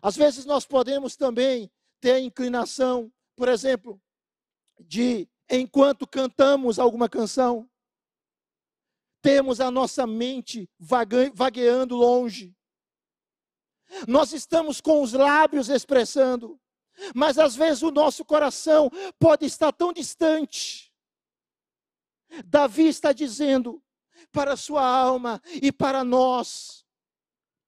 Às 0.00 0.16
vezes 0.16 0.44
nós 0.44 0.64
podemos 0.64 1.16
também 1.16 1.70
ter 2.00 2.12
a 2.12 2.20
inclinação, 2.20 3.12
por 3.34 3.48
exemplo, 3.48 4.00
de 4.78 5.28
enquanto 5.50 6.06
cantamos 6.06 6.78
alguma 6.78 7.08
canção, 7.08 7.68
temos 9.20 9.60
a 9.60 9.70
nossa 9.70 10.06
mente 10.06 10.68
vagueando 10.78 11.96
longe. 11.96 12.56
Nós 14.06 14.32
estamos 14.32 14.80
com 14.80 15.02
os 15.02 15.12
lábios 15.12 15.68
expressando, 15.68 16.60
mas 17.14 17.38
às 17.38 17.56
vezes 17.56 17.82
o 17.82 17.90
nosso 17.90 18.24
coração 18.24 18.90
pode 19.18 19.46
estar 19.46 19.72
tão 19.72 19.92
distante. 19.92 20.92
Davi 22.44 22.86
está 22.88 23.12
dizendo 23.12 23.82
para 24.30 24.56
sua 24.56 24.86
alma 24.86 25.40
e 25.62 25.72
para 25.72 26.04
nós, 26.04 26.84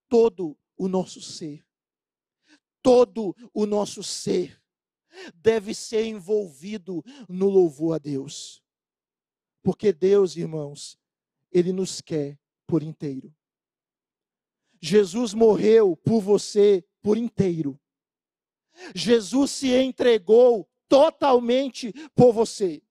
todo 0.09 0.59
o 0.77 0.89
nosso 0.89 1.21
ser, 1.23 1.65
todo 2.83 3.35
o 3.55 3.65
nosso 3.65 4.03
ser 4.03 4.61
deve 5.35 5.75
ser 5.75 6.05
envolvido 6.05 7.03
no 7.29 7.49
louvor 7.49 7.95
a 7.97 7.99
Deus. 7.99 8.63
Porque 9.63 9.93
Deus, 9.93 10.37
irmãos, 10.37 10.99
Ele 11.51 11.73
nos 11.73 12.01
quer 12.01 12.39
por 12.67 12.83
inteiro. 12.83 13.35
Jesus 14.81 15.35
morreu 15.35 15.97
por 15.97 16.21
você 16.21 16.85
por 17.03 17.17
inteiro. 17.17 17.79
Jesus 18.95 19.51
se 19.51 19.75
entregou 19.75 20.69
totalmente 20.89 21.93
por 22.15 22.33
você. 22.33 22.83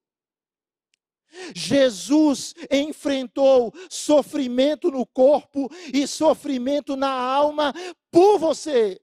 Jesus 1.54 2.54
enfrentou 2.70 3.72
sofrimento 3.88 4.90
no 4.90 5.06
corpo 5.06 5.68
e 5.92 6.06
sofrimento 6.06 6.96
na 6.96 7.10
alma 7.10 7.72
por 8.10 8.38
você. 8.38 9.00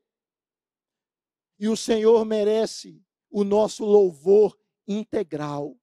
E 1.59 1.67
o 1.67 1.77
Senhor 1.77 2.23
merece 2.25 3.01
o 3.29 3.43
nosso 3.43 3.85
louvor 3.85 4.57
integral, 4.87 5.75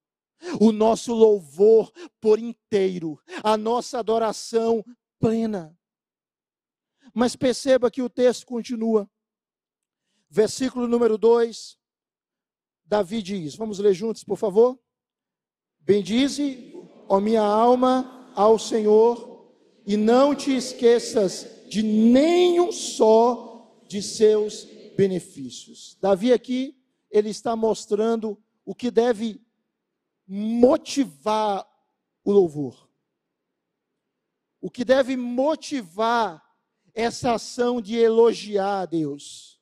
o 0.60 0.72
nosso 0.72 1.12
louvor 1.12 1.92
por 2.20 2.38
inteiro, 2.38 3.20
a 3.42 3.56
nossa 3.56 3.98
adoração 3.98 4.84
plena. 5.18 5.76
Mas 7.12 7.36
perceba 7.36 7.90
que 7.90 8.02
o 8.02 8.10
texto 8.10 8.46
continua. 8.46 9.08
Versículo 10.28 10.88
número 10.88 11.16
2. 11.16 11.78
Davi 12.84 13.22
diz: 13.22 13.54
Vamos 13.54 13.78
ler 13.78 13.94
juntos, 13.94 14.24
por 14.24 14.36
favor? 14.36 14.78
Bendize, 15.80 16.74
ó 17.08 17.20
minha 17.20 17.42
alma, 17.42 18.32
ao 18.34 18.58
Senhor, 18.58 19.52
e 19.86 19.96
não 19.96 20.34
te 20.34 20.54
esqueças 20.54 21.46
de 21.68 21.82
nenhum 21.82 22.72
só 22.72 23.82
de 23.86 24.02
seus 24.02 24.64
benefícios. 24.96 25.96
Davi 26.00 26.32
aqui, 26.32 26.76
ele 27.10 27.30
está 27.30 27.54
mostrando 27.54 28.42
o 28.64 28.74
que 28.74 28.90
deve 28.90 29.43
motivar 30.26 31.66
o 32.24 32.32
louvor. 32.32 32.88
O 34.60 34.70
que 34.70 34.84
deve 34.84 35.16
motivar 35.16 36.42
essa 36.94 37.34
ação 37.34 37.80
de 37.82 37.96
elogiar 37.96 38.82
a 38.82 38.86
Deus. 38.86 39.60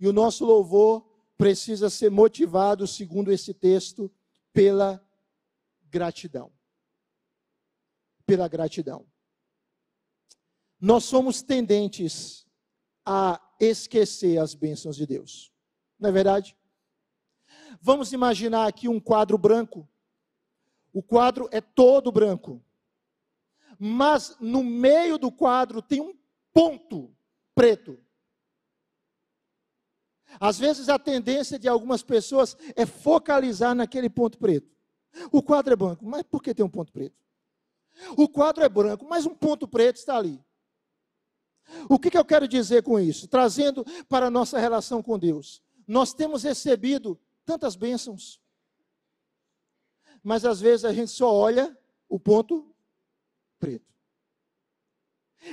E 0.00 0.08
o 0.08 0.12
nosso 0.12 0.44
louvor 0.44 1.06
precisa 1.36 1.90
ser 1.90 2.10
motivado, 2.10 2.86
segundo 2.86 3.30
esse 3.30 3.52
texto, 3.52 4.10
pela 4.52 5.04
gratidão. 5.90 6.50
Pela 8.24 8.48
gratidão. 8.48 9.06
Nós 10.80 11.04
somos 11.04 11.42
tendentes 11.42 12.46
a 13.04 13.40
esquecer 13.60 14.38
as 14.38 14.54
bênçãos 14.54 14.96
de 14.96 15.06
Deus. 15.06 15.52
Não 15.98 16.08
é 16.08 16.12
verdade? 16.12 16.56
Vamos 17.80 18.12
imaginar 18.12 18.66
aqui 18.66 18.88
um 18.88 19.00
quadro 19.00 19.36
branco. 19.38 19.88
O 20.92 21.02
quadro 21.02 21.48
é 21.52 21.60
todo 21.60 22.12
branco. 22.12 22.62
Mas 23.78 24.36
no 24.40 24.64
meio 24.64 25.18
do 25.18 25.30
quadro 25.30 25.82
tem 25.82 26.00
um 26.00 26.14
ponto 26.52 27.14
preto. 27.54 27.98
Às 30.40 30.58
vezes 30.58 30.88
a 30.88 30.98
tendência 30.98 31.58
de 31.58 31.68
algumas 31.68 32.02
pessoas 32.02 32.56
é 32.74 32.84
focalizar 32.84 33.74
naquele 33.74 34.08
ponto 34.08 34.38
preto. 34.38 34.74
O 35.32 35.42
quadro 35.42 35.72
é 35.72 35.76
branco, 35.76 36.04
mas 36.04 36.22
por 36.22 36.42
que 36.42 36.54
tem 36.54 36.64
um 36.64 36.70
ponto 36.70 36.92
preto? 36.92 37.16
O 38.16 38.28
quadro 38.28 38.62
é 38.62 38.68
branco, 38.68 39.06
mas 39.08 39.24
um 39.24 39.34
ponto 39.34 39.66
preto 39.66 39.96
está 39.96 40.16
ali. 40.16 40.42
O 41.88 41.98
que, 41.98 42.10
que 42.10 42.18
eu 42.18 42.24
quero 42.24 42.46
dizer 42.46 42.82
com 42.82 43.00
isso? 43.00 43.26
Trazendo 43.26 43.84
para 44.08 44.26
a 44.26 44.30
nossa 44.30 44.58
relação 44.58 45.02
com 45.02 45.18
Deus. 45.18 45.62
Nós 45.86 46.12
temos 46.12 46.42
recebido 46.42 47.18
tantas 47.46 47.76
bênçãos, 47.76 48.40
mas 50.22 50.44
às 50.44 50.60
vezes 50.60 50.84
a 50.84 50.92
gente 50.92 51.12
só 51.12 51.32
olha 51.32 51.76
o 52.08 52.18
ponto 52.18 52.74
preto. 53.58 53.94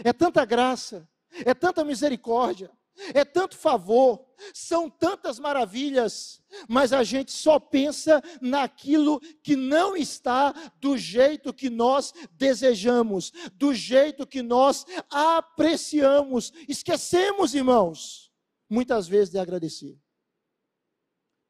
É 0.03 0.11
tanta 0.11 0.43
graça, 0.43 1.07
é 1.45 1.53
tanta 1.53 1.85
misericórdia, 1.85 2.71
é 3.13 3.23
tanto 3.23 3.55
favor, 3.55 4.25
são 4.53 4.89
tantas 4.89 5.39
maravilhas, 5.39 6.41
mas 6.67 6.93
a 6.93 7.03
gente 7.03 7.31
só 7.31 7.59
pensa 7.59 8.21
naquilo 8.41 9.19
que 9.41 9.55
não 9.55 9.95
está 9.95 10.51
do 10.79 10.97
jeito 10.97 11.53
que 11.53 11.69
nós 11.69 12.13
desejamos, 12.31 13.31
do 13.53 13.73
jeito 13.73 14.27
que 14.27 14.41
nós 14.41 14.85
apreciamos. 15.09 16.51
Esquecemos, 16.67 17.53
irmãos, 17.53 18.31
muitas 18.69 19.07
vezes 19.07 19.29
de 19.31 19.39
agradecer. 19.39 20.02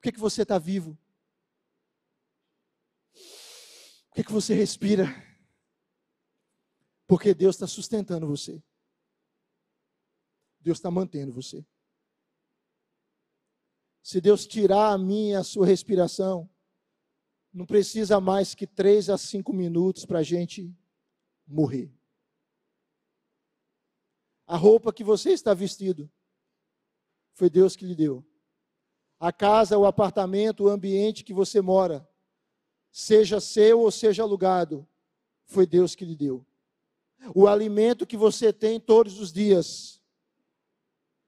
Que, 0.03 0.11
que 0.11 0.19
você 0.19 0.41
está 0.41 0.59
vivo? 0.59 0.97
Por 4.09 4.15
que, 4.15 4.23
que 4.25 4.33
você 4.33 4.53
respira? 4.53 5.05
Porque 7.07 7.33
Deus 7.33 7.55
está 7.55 7.65
sustentando 7.65 8.27
você. 8.27 8.61
Deus 10.59 10.77
está 10.77 10.91
mantendo 10.91 11.31
você. 11.31 11.65
Se 14.01 14.19
Deus 14.19 14.45
tirar 14.45 14.91
a 14.91 14.97
minha, 14.97 15.39
a 15.39 15.43
sua 15.43 15.65
respiração, 15.65 16.49
não 17.53 17.65
precisa 17.65 18.19
mais 18.19 18.53
que 18.53 18.67
três 18.67 19.09
a 19.09 19.17
cinco 19.17 19.53
minutos 19.53 20.05
para 20.05 20.19
a 20.19 20.23
gente 20.23 20.75
morrer. 21.47 21.97
A 24.45 24.57
roupa 24.57 24.91
que 24.91 25.03
você 25.03 25.31
está 25.31 25.53
vestido 25.53 26.11
foi 27.35 27.49
Deus 27.49 27.77
que 27.77 27.85
lhe 27.85 27.95
deu. 27.95 28.32
A 29.19 29.31
casa, 29.31 29.77
o 29.77 29.85
apartamento, 29.85 30.65
o 30.65 30.69
ambiente 30.69 31.23
que 31.23 31.33
você 31.33 31.61
mora, 31.61 32.07
seja 32.91 33.39
seu 33.39 33.81
ou 33.81 33.91
seja 33.91 34.23
alugado, 34.23 34.87
foi 35.45 35.65
Deus 35.65 35.95
que 35.95 36.05
lhe 36.05 36.15
deu. 36.15 36.45
O 37.33 37.47
alimento 37.47 38.05
que 38.05 38.17
você 38.17 38.51
tem 38.51 38.79
todos 38.79 39.19
os 39.19 39.31
dias, 39.31 40.01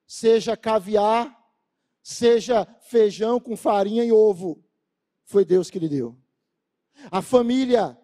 seja 0.06 0.58
caviar, 0.58 1.36
seja 2.04 2.65
feijão 2.82 3.39
com 3.39 3.56
farinha 3.56 4.04
e 4.04 4.12
ovo, 4.12 4.63
foi 5.24 5.43
Deus 5.43 5.69
que 5.69 5.80
lhe 5.80 5.89
deu. 5.89 6.15
A 7.12 7.21
família 7.21 7.98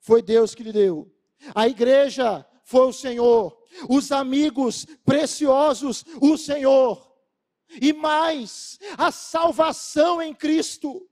foi 0.00 0.22
Deus 0.22 0.54
que 0.54 0.62
lhe 0.62 0.72
deu. 0.72 1.10
A 1.54 1.68
igreja 1.68 2.44
foi 2.64 2.88
o 2.88 2.92
Senhor. 2.92 3.56
Os 3.88 4.10
amigos 4.10 4.86
preciosos, 5.04 6.04
o 6.20 6.36
Senhor. 6.36 7.13
E 7.80 7.92
mais, 7.92 8.78
a 8.96 9.10
salvação 9.10 10.20
em 10.20 10.34
Cristo. 10.34 11.08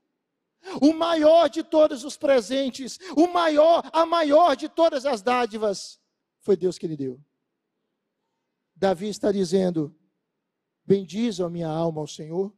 O 0.81 0.93
maior 0.93 1.49
de 1.49 1.61
todos 1.61 2.05
os 2.05 2.15
presentes, 2.15 2.97
o 3.17 3.27
maior, 3.27 3.83
a 3.91 4.05
maior 4.05 4.55
de 4.55 4.69
todas 4.69 5.05
as 5.05 5.21
dádivas, 5.21 5.99
foi 6.39 6.55
Deus 6.55 6.77
que 6.77 6.87
lhe 6.87 6.95
deu. 6.95 7.19
Davi 8.75 9.09
está 9.09 9.31
dizendo: 9.31 9.93
Bendize 10.85 11.43
a 11.43 11.49
minha 11.49 11.67
alma 11.67 12.01
ao 12.01 12.07
Senhor, 12.07 12.53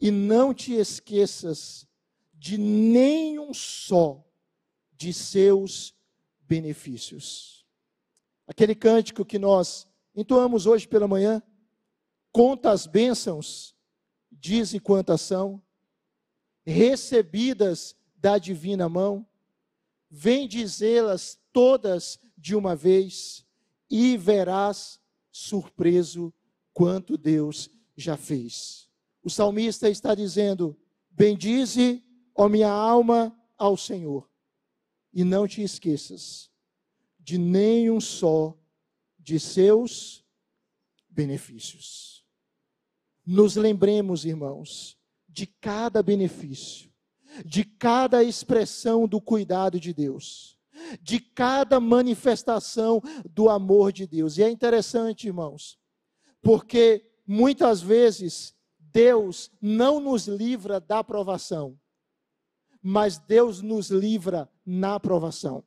e 0.00 0.10
não 0.10 0.54
te 0.54 0.74
esqueças 0.74 1.88
de 2.34 2.58
nenhum 2.58 3.52
só 3.52 4.24
de 4.92 5.12
seus 5.12 5.94
benefícios. 6.40 7.66
Aquele 8.46 8.74
cântico 8.74 9.24
que 9.24 9.38
nós 9.38 9.88
entoamos 10.14 10.66
hoje 10.66 10.86
pela 10.86 11.08
manhã, 11.08 11.42
conta 12.36 12.70
as 12.70 12.86
bênçãos, 12.86 13.74
dize 14.30 14.78
quantas 14.78 15.22
são, 15.22 15.62
recebidas 16.66 17.96
da 18.14 18.36
divina 18.36 18.90
mão, 18.90 19.26
vem 20.10 20.46
dizê-las 20.46 21.40
todas 21.50 22.18
de 22.36 22.54
uma 22.54 22.76
vez, 22.76 23.42
e 23.88 24.18
verás 24.18 25.00
surpreso 25.32 26.30
quanto 26.74 27.16
Deus 27.16 27.70
já 27.96 28.18
fez. 28.18 28.86
O 29.22 29.30
salmista 29.30 29.88
está 29.88 30.14
dizendo: 30.14 30.78
Bendize, 31.10 32.04
ó 32.34 32.50
minha 32.50 32.70
alma, 32.70 33.34
ao 33.56 33.78
Senhor, 33.78 34.28
e 35.10 35.24
não 35.24 35.48
te 35.48 35.62
esqueças 35.62 36.50
de 37.18 37.38
nenhum 37.38 37.98
só 37.98 38.54
de 39.18 39.40
seus 39.40 40.22
benefícios. 41.08 42.15
Nos 43.26 43.56
lembremos, 43.56 44.24
irmãos, 44.24 44.96
de 45.28 45.46
cada 45.46 46.02
benefício, 46.02 46.90
de 47.44 47.64
cada 47.64 48.22
expressão 48.22 49.08
do 49.08 49.20
cuidado 49.20 49.80
de 49.80 49.92
Deus, 49.92 50.56
de 51.02 51.18
cada 51.18 51.80
manifestação 51.80 53.02
do 53.28 53.50
amor 53.50 53.92
de 53.92 54.06
Deus. 54.06 54.38
E 54.38 54.42
é 54.42 54.48
interessante, 54.48 55.26
irmãos, 55.26 55.78
porque 56.40 57.10
muitas 57.26 57.80
vezes 57.80 58.54
Deus 58.78 59.50
não 59.60 59.98
nos 59.98 60.28
livra 60.28 60.80
da 60.80 61.02
provação, 61.02 61.78
mas 62.80 63.18
Deus 63.18 63.60
nos 63.60 63.90
livra 63.90 64.48
na 64.64 65.00
provação. 65.00 65.64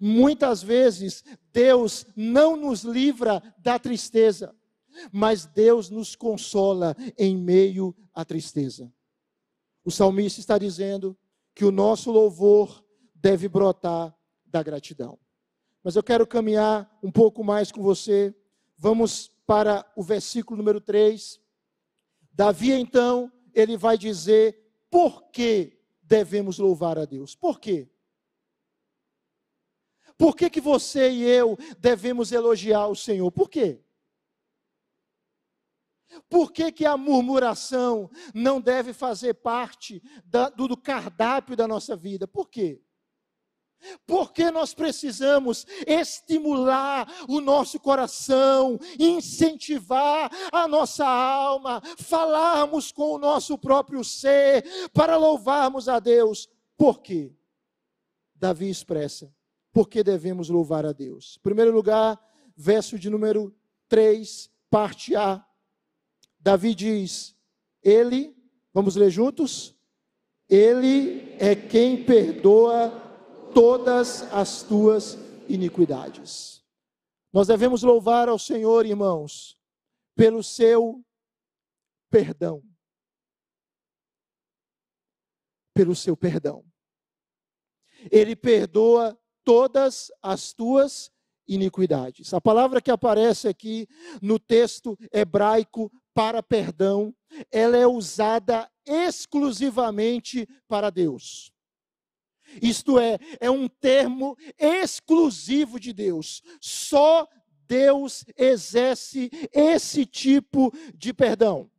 Muitas 0.00 0.62
vezes 0.62 1.24
Deus 1.52 2.06
não 2.16 2.56
nos 2.56 2.84
livra 2.84 3.42
da 3.58 3.78
tristeza, 3.78 4.54
mas 5.12 5.46
Deus 5.46 5.90
nos 5.90 6.14
consola 6.14 6.96
em 7.16 7.36
meio 7.36 7.94
à 8.14 8.24
tristeza. 8.24 8.92
O 9.84 9.90
salmista 9.90 10.40
está 10.40 10.58
dizendo 10.58 11.16
que 11.54 11.64
o 11.64 11.72
nosso 11.72 12.10
louvor 12.10 12.84
deve 13.14 13.48
brotar 13.48 14.16
da 14.46 14.62
gratidão. 14.62 15.18
Mas 15.82 15.96
eu 15.96 16.02
quero 16.02 16.26
caminhar 16.26 16.98
um 17.02 17.10
pouco 17.10 17.42
mais 17.42 17.72
com 17.72 17.82
você. 17.82 18.34
Vamos 18.76 19.28
para 19.46 19.90
o 19.96 20.02
versículo 20.02 20.58
número 20.58 20.80
3. 20.80 21.40
Davi, 22.32 22.72
então, 22.72 23.32
ele 23.54 23.76
vai 23.76 23.96
dizer 23.96 24.62
por 24.90 25.30
que 25.30 25.78
devemos 26.02 26.58
louvar 26.58 26.98
a 26.98 27.04
Deus. 27.04 27.34
Por 27.34 27.58
quê? 27.58 27.88
Por 30.16 30.36
que, 30.36 30.50
que 30.50 30.60
você 30.60 31.10
e 31.10 31.22
eu 31.22 31.56
devemos 31.78 32.32
elogiar 32.32 32.88
o 32.88 32.96
Senhor? 32.96 33.30
Por 33.30 33.48
quê? 33.48 33.80
Por 36.28 36.52
que, 36.52 36.72
que 36.72 36.86
a 36.86 36.96
murmuração 36.96 38.10
não 38.34 38.60
deve 38.60 38.92
fazer 38.92 39.34
parte 39.34 40.02
da, 40.24 40.48
do, 40.48 40.76
cardápio 40.76 41.56
da 41.56 41.68
nossa 41.68 41.94
vida? 41.94 42.26
Por 42.26 42.48
quê? 42.48 42.80
Porque 44.06 44.50
nós 44.50 44.74
precisamos 44.74 45.66
estimular 45.86 47.06
o 47.28 47.40
nosso 47.40 47.78
coração, 47.78 48.78
incentivar 48.98 50.30
a 50.52 50.66
nossa 50.66 51.06
alma, 51.06 51.80
falarmos 51.96 52.90
com 52.90 53.12
o 53.14 53.18
nosso 53.18 53.56
próprio 53.56 54.02
ser 54.02 54.64
para 54.92 55.16
louvarmos 55.16 55.88
a 55.88 56.00
Deus. 56.00 56.48
Por 56.76 57.00
quê? 57.00 57.32
Davi 58.34 58.68
expressa, 58.68 59.32
porque 59.72 60.02
devemos 60.02 60.48
louvar 60.48 60.84
a 60.84 60.92
Deus. 60.92 61.36
Em 61.38 61.42
primeiro 61.42 61.72
lugar, 61.72 62.20
verso 62.56 62.98
de 62.98 63.08
número 63.08 63.54
3, 63.88 64.50
parte 64.70 65.14
A. 65.14 65.44
Davi 66.48 66.74
diz: 66.74 67.36
Ele, 67.82 68.34
vamos 68.72 68.96
ler 68.96 69.10
juntos? 69.10 69.76
Ele 70.48 71.36
é 71.38 71.54
quem 71.54 72.02
perdoa 72.02 72.88
todas 73.52 74.22
as 74.32 74.62
tuas 74.62 75.18
iniquidades. 75.46 76.64
Nós 77.30 77.48
devemos 77.48 77.82
louvar 77.82 78.30
ao 78.30 78.38
Senhor, 78.38 78.86
irmãos, 78.86 79.60
pelo 80.14 80.42
seu 80.42 81.04
perdão. 82.08 82.62
Pelo 85.74 85.94
seu 85.94 86.16
perdão. 86.16 86.64
Ele 88.10 88.34
perdoa 88.34 89.20
todas 89.44 90.10
as 90.22 90.54
tuas 90.54 91.12
iniquidades. 91.46 92.32
A 92.32 92.40
palavra 92.40 92.80
que 92.80 92.90
aparece 92.90 93.48
aqui 93.48 93.86
no 94.22 94.38
texto 94.38 94.96
hebraico 95.12 95.92
para 96.18 96.42
perdão, 96.42 97.14
ela 97.48 97.76
é 97.76 97.86
usada 97.86 98.68
exclusivamente 98.84 100.48
para 100.66 100.90
Deus. 100.90 101.52
Isto 102.60 102.98
é, 102.98 103.20
é 103.38 103.48
um 103.48 103.68
termo 103.68 104.36
exclusivo 104.58 105.78
de 105.78 105.92
Deus. 105.92 106.42
Só 106.60 107.28
Deus 107.68 108.24
exerce 108.36 109.30
esse 109.52 110.04
tipo 110.04 110.72
de 110.92 111.14
perdão. 111.14 111.70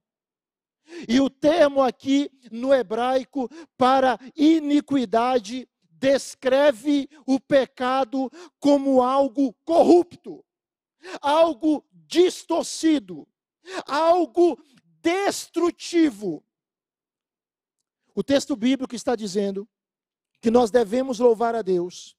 E 1.05 1.19
o 1.19 1.29
termo 1.29 1.83
aqui 1.83 2.31
no 2.49 2.73
hebraico 2.73 3.49
para 3.77 4.17
iniquidade 4.37 5.67
descreve 5.83 7.09
o 7.25 7.41
pecado 7.41 8.31
como 8.57 9.01
algo 9.01 9.53
corrupto, 9.65 10.45
algo 11.21 11.83
distorcido, 11.91 13.27
algo 13.85 14.61
destrutivo. 15.01 16.43
O 18.15 18.23
texto 18.23 18.55
bíblico 18.55 18.95
está 18.95 19.15
dizendo 19.15 19.67
que 20.41 20.51
nós 20.51 20.71
devemos 20.71 21.19
louvar 21.19 21.55
a 21.55 21.61
Deus, 21.61 22.17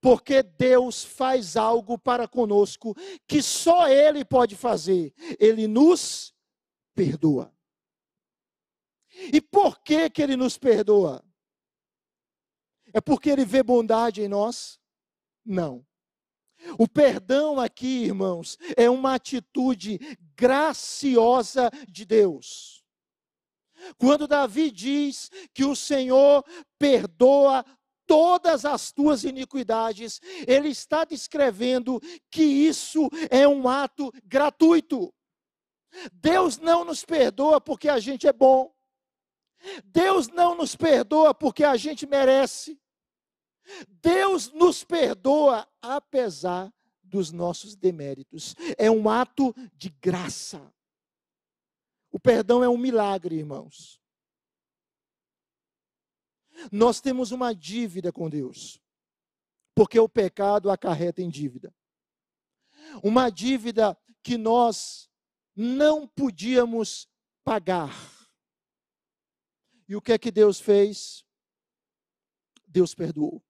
porque 0.00 0.42
Deus 0.42 1.04
faz 1.04 1.56
algo 1.56 1.98
para 1.98 2.28
conosco 2.28 2.94
que 3.26 3.42
só 3.42 3.88
Ele 3.88 4.24
pode 4.24 4.56
fazer. 4.56 5.12
Ele 5.38 5.66
nos 5.66 6.34
perdoa. 6.94 7.52
E 9.32 9.40
por 9.40 9.80
que 9.82 10.08
que 10.08 10.22
Ele 10.22 10.36
nos 10.36 10.56
perdoa? 10.56 11.24
É 12.92 13.00
porque 13.00 13.30
ele 13.30 13.44
vê 13.44 13.62
bondade 13.62 14.20
em 14.20 14.28
nós? 14.28 14.78
Não. 15.44 15.84
O 16.78 16.88
perdão 16.88 17.58
aqui, 17.58 18.04
irmãos, 18.04 18.58
é 18.76 18.88
uma 18.88 19.14
atitude 19.14 19.98
graciosa 20.36 21.70
de 21.88 22.04
Deus. 22.04 22.82
Quando 23.98 24.28
Davi 24.28 24.70
diz 24.70 25.30
que 25.52 25.64
o 25.64 25.74
Senhor 25.74 26.44
perdoa 26.78 27.64
todas 28.06 28.64
as 28.64 28.92
tuas 28.92 29.24
iniquidades, 29.24 30.20
ele 30.46 30.68
está 30.68 31.04
descrevendo 31.04 32.00
que 32.30 32.42
isso 32.42 33.08
é 33.30 33.46
um 33.46 33.68
ato 33.68 34.12
gratuito. 34.24 35.12
Deus 36.12 36.58
não 36.58 36.84
nos 36.84 37.04
perdoa 37.04 37.60
porque 37.60 37.88
a 37.88 37.98
gente 37.98 38.26
é 38.26 38.32
bom. 38.32 38.72
Deus 39.84 40.28
não 40.28 40.56
nos 40.56 40.74
perdoa 40.74 41.34
porque 41.34 41.64
a 41.64 41.76
gente 41.76 42.06
merece. 42.06 42.80
Deus 44.00 44.50
nos 44.52 44.84
perdoa 44.84 45.68
apesar 45.80 46.72
dos 47.02 47.30
nossos 47.30 47.74
deméritos. 47.76 48.54
É 48.78 48.90
um 48.90 49.08
ato 49.08 49.54
de 49.74 49.90
graça. 49.90 50.72
O 52.10 52.18
perdão 52.18 52.62
é 52.62 52.68
um 52.68 52.76
milagre, 52.76 53.36
irmãos. 53.36 54.00
Nós 56.70 57.00
temos 57.00 57.32
uma 57.32 57.54
dívida 57.54 58.12
com 58.12 58.28
Deus, 58.28 58.80
porque 59.74 59.98
o 59.98 60.08
pecado 60.08 60.70
acarreta 60.70 61.22
em 61.22 61.30
dívida. 61.30 61.74
Uma 63.02 63.30
dívida 63.30 63.98
que 64.22 64.36
nós 64.36 65.10
não 65.56 66.06
podíamos 66.06 67.08
pagar. 67.42 67.94
E 69.88 69.96
o 69.96 70.00
que 70.00 70.12
é 70.12 70.18
que 70.18 70.30
Deus 70.30 70.60
fez? 70.60 71.24
Deus 72.66 72.94
perdoou. 72.94 73.42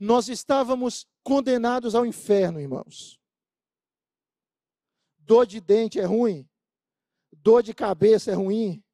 Nós 0.00 0.28
estávamos 0.28 1.06
condenados 1.22 1.94
ao 1.94 2.04
inferno, 2.04 2.60
irmãos. 2.60 3.20
Dor 5.18 5.46
de 5.46 5.60
dente 5.60 5.98
é 5.98 6.04
ruim, 6.04 6.48
dor 7.32 7.62
de 7.62 7.72
cabeça 7.72 8.30
é 8.30 8.34
ruim, 8.34 8.84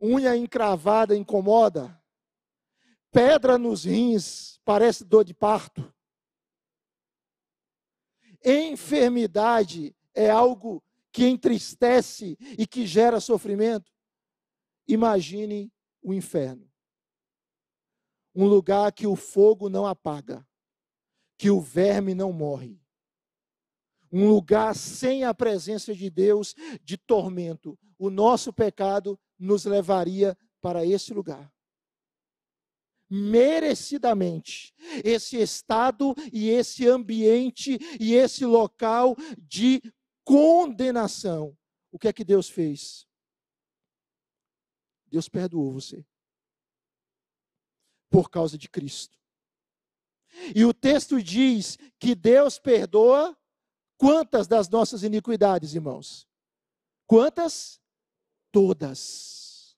unha 0.00 0.36
encravada 0.36 1.16
incomoda, 1.16 2.02
pedra 3.10 3.56
nos 3.56 3.84
rins 3.84 4.60
parece 4.64 5.04
dor 5.04 5.24
de 5.24 5.32
parto. 5.32 5.92
Enfermidade 8.44 9.96
é 10.14 10.28
algo 10.28 10.82
que 11.10 11.26
entristece 11.26 12.36
e 12.58 12.66
que 12.66 12.86
gera 12.86 13.20
sofrimento. 13.20 13.90
Imagine 14.86 15.72
o 16.02 16.12
inferno 16.12 16.70
um 18.36 18.46
lugar 18.46 18.92
que 18.92 19.06
o 19.06 19.16
fogo 19.16 19.70
não 19.70 19.86
apaga, 19.86 20.46
que 21.38 21.50
o 21.50 21.58
verme 21.58 22.14
não 22.14 22.30
morre. 22.32 22.78
Um 24.12 24.28
lugar 24.28 24.76
sem 24.76 25.24
a 25.24 25.32
presença 25.32 25.94
de 25.94 26.10
Deus, 26.10 26.54
de 26.82 26.98
tormento. 26.98 27.78
O 27.98 28.10
nosso 28.10 28.52
pecado 28.52 29.18
nos 29.38 29.64
levaria 29.64 30.36
para 30.60 30.84
esse 30.84 31.14
lugar. 31.14 31.50
Merecidamente, 33.08 34.74
esse 35.02 35.38
estado 35.38 36.14
e 36.30 36.50
esse 36.50 36.86
ambiente 36.86 37.78
e 37.98 38.14
esse 38.14 38.44
local 38.44 39.16
de 39.38 39.80
condenação. 40.24 41.56
O 41.90 41.98
que 41.98 42.08
é 42.08 42.12
que 42.12 42.24
Deus 42.24 42.50
fez? 42.50 43.06
Deus 45.08 45.28
perdoou 45.28 45.72
você 45.72 46.04
por 48.16 48.30
causa 48.30 48.56
de 48.56 48.66
Cristo. 48.66 49.14
E 50.54 50.64
o 50.64 50.72
texto 50.72 51.22
diz 51.22 51.78
que 52.00 52.14
Deus 52.14 52.58
perdoa 52.58 53.36
quantas 53.98 54.48
das 54.48 54.70
nossas 54.70 55.02
iniquidades, 55.02 55.74
irmãos? 55.74 56.26
Quantas? 57.06 57.78
Todas. 58.50 59.76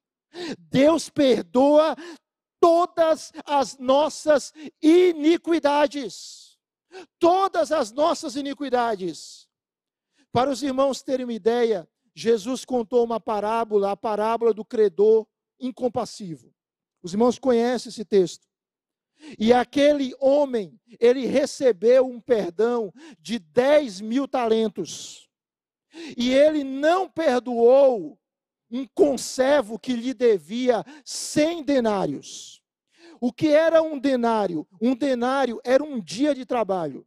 Deus 0.57 1.11
perdoa 1.11 1.97
todas 2.61 3.33
as 3.45 3.77
nossas 3.77 4.53
iniquidades. 4.81 6.57
Todas 7.19 7.73
as 7.73 7.91
nossas 7.91 8.37
iniquidades. 8.37 9.49
Para 10.31 10.49
os 10.49 10.63
irmãos 10.63 11.03
terem 11.03 11.27
uma 11.27 11.33
ideia, 11.33 11.89
Jesus 12.15 12.65
contou 12.65 13.03
uma 13.03 13.19
parábola, 13.19 13.91
a 13.91 13.97
parábola 13.97 14.55
do 14.55 14.65
credor 14.65 15.27
incompassivo. 15.59 16.55
Os 17.03 17.13
irmãos 17.13 17.39
conhecem 17.39 17.91
esse 17.91 18.05
texto. 18.05 18.47
E 19.39 19.53
aquele 19.53 20.15
homem, 20.21 20.79
ele 21.01 21.27
recebeu 21.27 22.07
um 22.07 22.21
perdão 22.21 22.93
de 23.19 23.39
10 23.39 24.01
mil 24.01 24.29
talentos. 24.29 25.29
E 26.17 26.33
ele 26.33 26.63
não 26.63 27.09
perdoou 27.09 28.19
um 28.71 28.87
conservo 28.87 29.79
que 29.79 29.93
lhe 29.95 30.15
devia 30.15 30.85
100 31.05 31.65
denários. 31.65 32.63
O 33.21 33.33
que 33.33 33.49
era 33.49 33.83
um 33.83 33.99
denário? 33.99 34.69
Um 34.81 34.95
denário 34.95 35.61
era 35.65 35.83
um 35.83 36.01
dia 36.01 36.35
de 36.35 36.45
trabalho. 36.45 37.07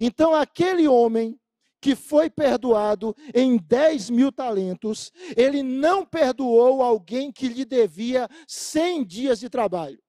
Então, 0.00 0.34
aquele 0.34 0.86
homem 0.86 1.38
que 1.80 1.96
foi 1.96 2.28
perdoado 2.28 3.16
em 3.34 3.56
10 3.56 4.10
mil 4.10 4.30
talentos, 4.30 5.10
ele 5.36 5.62
não 5.62 6.04
perdoou 6.04 6.82
alguém 6.82 7.32
que 7.32 7.48
lhe 7.48 7.64
devia 7.64 8.28
100 8.46 9.04
dias 9.04 9.40
de 9.40 9.48
trabalho. 9.48 10.00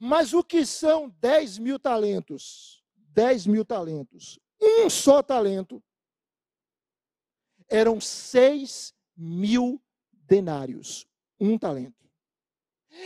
Mas 0.00 0.32
o 0.32 0.42
que 0.42 0.64
são 0.64 1.08
10 1.20 1.58
mil 1.58 1.78
talentos? 1.78 2.82
10 3.14 3.46
mil 3.46 3.64
talentos. 3.64 4.38
Um 4.60 4.88
só 4.88 5.22
talento 5.22 5.82
eram 7.68 8.00
6 8.00 8.94
mil 9.16 9.80
denários. 10.12 11.06
Um 11.38 11.58
talento. 11.58 11.94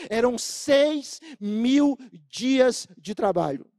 Eram 0.08 0.38
6 0.38 1.20
mil 1.40 1.98
dias 2.28 2.86
de 2.96 3.14
trabalho. 3.14 3.70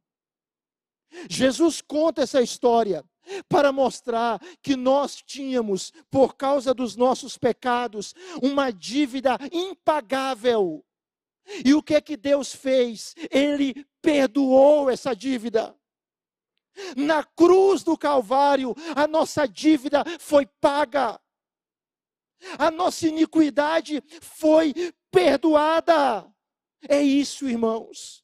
Jesus 1.29 1.81
conta 1.81 2.23
essa 2.23 2.41
história 2.41 3.03
para 3.49 3.71
mostrar 3.71 4.39
que 4.62 4.75
nós 4.75 5.15
tínhamos, 5.15 5.91
por 6.10 6.36
causa 6.36 6.73
dos 6.73 6.95
nossos 6.95 7.38
pecados, 7.38 8.13
uma 8.41 8.71
dívida 8.71 9.38
impagável. 9.51 10.86
E 11.65 11.73
o 11.73 11.84
que 11.84 11.95
é 11.95 12.01
que 12.01 12.15
Deus 12.15 12.53
fez? 12.53 13.15
Ele 13.29 13.86
perdoou 14.01 14.89
essa 14.89 15.15
dívida. 15.15 15.75
Na 16.95 17.23
cruz 17.23 17.84
do 17.84 17.97
Calvário, 17.97 18.73
a 18.95 19.08
nossa 19.08 19.47
dívida 19.47 20.03
foi 20.19 20.45
paga. 20.45 21.19
A 22.58 22.71
nossa 22.71 23.08
iniquidade 23.08 24.01
foi 24.21 24.73
perdoada. 25.12 26.27
É 26.88 27.01
isso, 27.01 27.47
irmãos. 27.47 28.23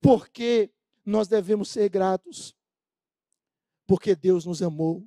Porque 0.00 0.70
nós 1.04 1.28
devemos 1.28 1.70
ser 1.70 1.88
gratos, 1.88 2.55
porque 3.86 4.14
Deus 4.14 4.44
nos 4.44 4.62
amou, 4.62 5.06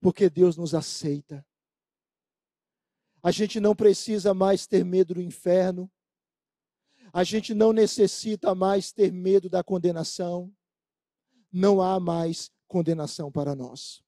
porque 0.00 0.30
Deus 0.30 0.56
nos 0.56 0.74
aceita. 0.74 1.44
A 3.22 3.30
gente 3.30 3.58
não 3.58 3.74
precisa 3.74 4.34
mais 4.34 4.66
ter 4.66 4.84
medo 4.84 5.14
do 5.14 5.22
inferno, 5.22 5.90
a 7.12 7.24
gente 7.24 7.54
não 7.54 7.72
necessita 7.72 8.54
mais 8.54 8.92
ter 8.92 9.12
medo 9.12 9.48
da 9.48 9.64
condenação, 9.64 10.52
não 11.50 11.80
há 11.80 11.98
mais 11.98 12.50
condenação 12.66 13.30
para 13.30 13.54
nós. 13.54 14.02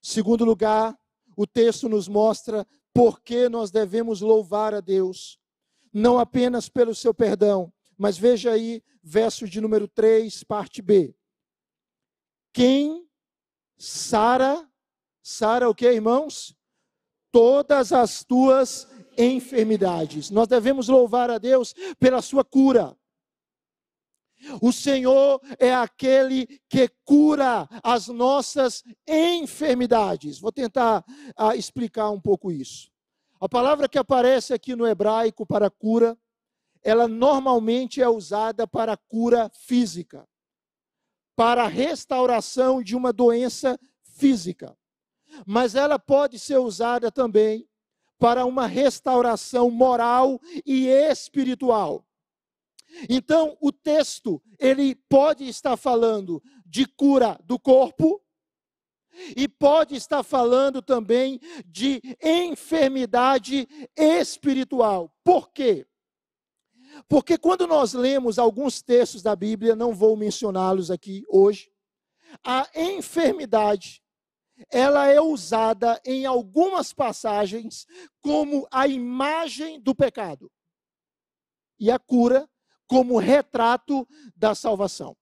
Segundo 0.00 0.44
lugar, 0.44 0.98
o 1.36 1.46
texto 1.46 1.88
nos 1.88 2.08
mostra 2.08 2.66
por 2.94 3.20
que 3.20 3.48
nós 3.48 3.70
devemos 3.70 4.20
louvar 4.20 4.74
a 4.74 4.80
Deus, 4.80 5.38
não 5.92 6.18
apenas 6.18 6.68
pelo 6.68 6.94
seu 6.94 7.12
perdão, 7.12 7.72
mas 7.96 8.16
veja 8.16 8.52
aí, 8.52 8.82
verso 9.02 9.48
de 9.48 9.60
número 9.60 9.88
3, 9.88 10.44
parte 10.44 10.80
B. 10.80 11.17
Quem 12.52 13.06
sara, 13.76 14.68
sara 15.22 15.68
o 15.68 15.74
que, 15.74 15.90
irmãos? 15.90 16.56
Todas 17.30 17.92
as 17.92 18.24
tuas 18.24 18.88
enfermidades. 19.16 20.30
Nós 20.30 20.48
devemos 20.48 20.88
louvar 20.88 21.30
a 21.30 21.38
Deus 21.38 21.74
pela 21.98 22.22
sua 22.22 22.44
cura. 22.44 22.96
O 24.62 24.72
Senhor 24.72 25.40
é 25.58 25.74
aquele 25.74 26.46
que 26.68 26.88
cura 27.04 27.68
as 27.82 28.06
nossas 28.06 28.84
enfermidades. 29.06 30.38
Vou 30.38 30.52
tentar 30.52 31.04
uh, 31.38 31.52
explicar 31.56 32.10
um 32.10 32.20
pouco 32.20 32.52
isso. 32.52 32.90
A 33.40 33.48
palavra 33.48 33.88
que 33.88 33.98
aparece 33.98 34.54
aqui 34.54 34.74
no 34.74 34.86
hebraico 34.86 35.44
para 35.44 35.70
cura, 35.70 36.16
ela 36.82 37.08
normalmente 37.08 38.00
é 38.00 38.08
usada 38.08 38.66
para 38.66 38.96
cura 38.96 39.50
física, 39.54 40.26
para 41.38 41.68
restauração 41.68 42.82
de 42.82 42.96
uma 42.96 43.12
doença 43.12 43.78
física. 44.02 44.76
Mas 45.46 45.76
ela 45.76 45.96
pode 45.96 46.36
ser 46.36 46.58
usada 46.58 47.12
também 47.12 47.64
para 48.18 48.44
uma 48.44 48.66
restauração 48.66 49.70
moral 49.70 50.40
e 50.66 50.88
espiritual. 50.88 52.04
Então, 53.08 53.56
o 53.60 53.70
texto, 53.70 54.42
ele 54.58 54.96
pode 55.08 55.48
estar 55.48 55.76
falando 55.76 56.42
de 56.66 56.84
cura 56.84 57.38
do 57.44 57.56
corpo 57.56 58.20
e 59.36 59.46
pode 59.46 59.94
estar 59.94 60.24
falando 60.24 60.82
também 60.82 61.38
de 61.64 62.02
enfermidade 62.20 63.68
espiritual. 63.96 65.14
Por 65.22 65.52
quê? 65.52 65.86
Porque 67.08 67.38
quando 67.38 67.66
nós 67.66 67.92
lemos 67.92 68.38
alguns 68.38 68.82
textos 68.82 69.22
da 69.22 69.34
Bíblia, 69.34 69.76
não 69.76 69.94
vou 69.94 70.16
mencioná-los 70.16 70.90
aqui 70.90 71.24
hoje, 71.28 71.70
a 72.44 72.68
enfermidade 72.74 74.02
ela 74.70 75.06
é 75.06 75.20
usada 75.20 76.00
em 76.04 76.26
algumas 76.26 76.92
passagens 76.92 77.86
como 78.20 78.66
a 78.70 78.88
imagem 78.88 79.80
do 79.80 79.94
pecado. 79.94 80.50
E 81.78 81.90
a 81.90 81.98
cura 81.98 82.48
como 82.86 83.18
retrato 83.18 84.08
da 84.34 84.54
salvação. 84.54 85.16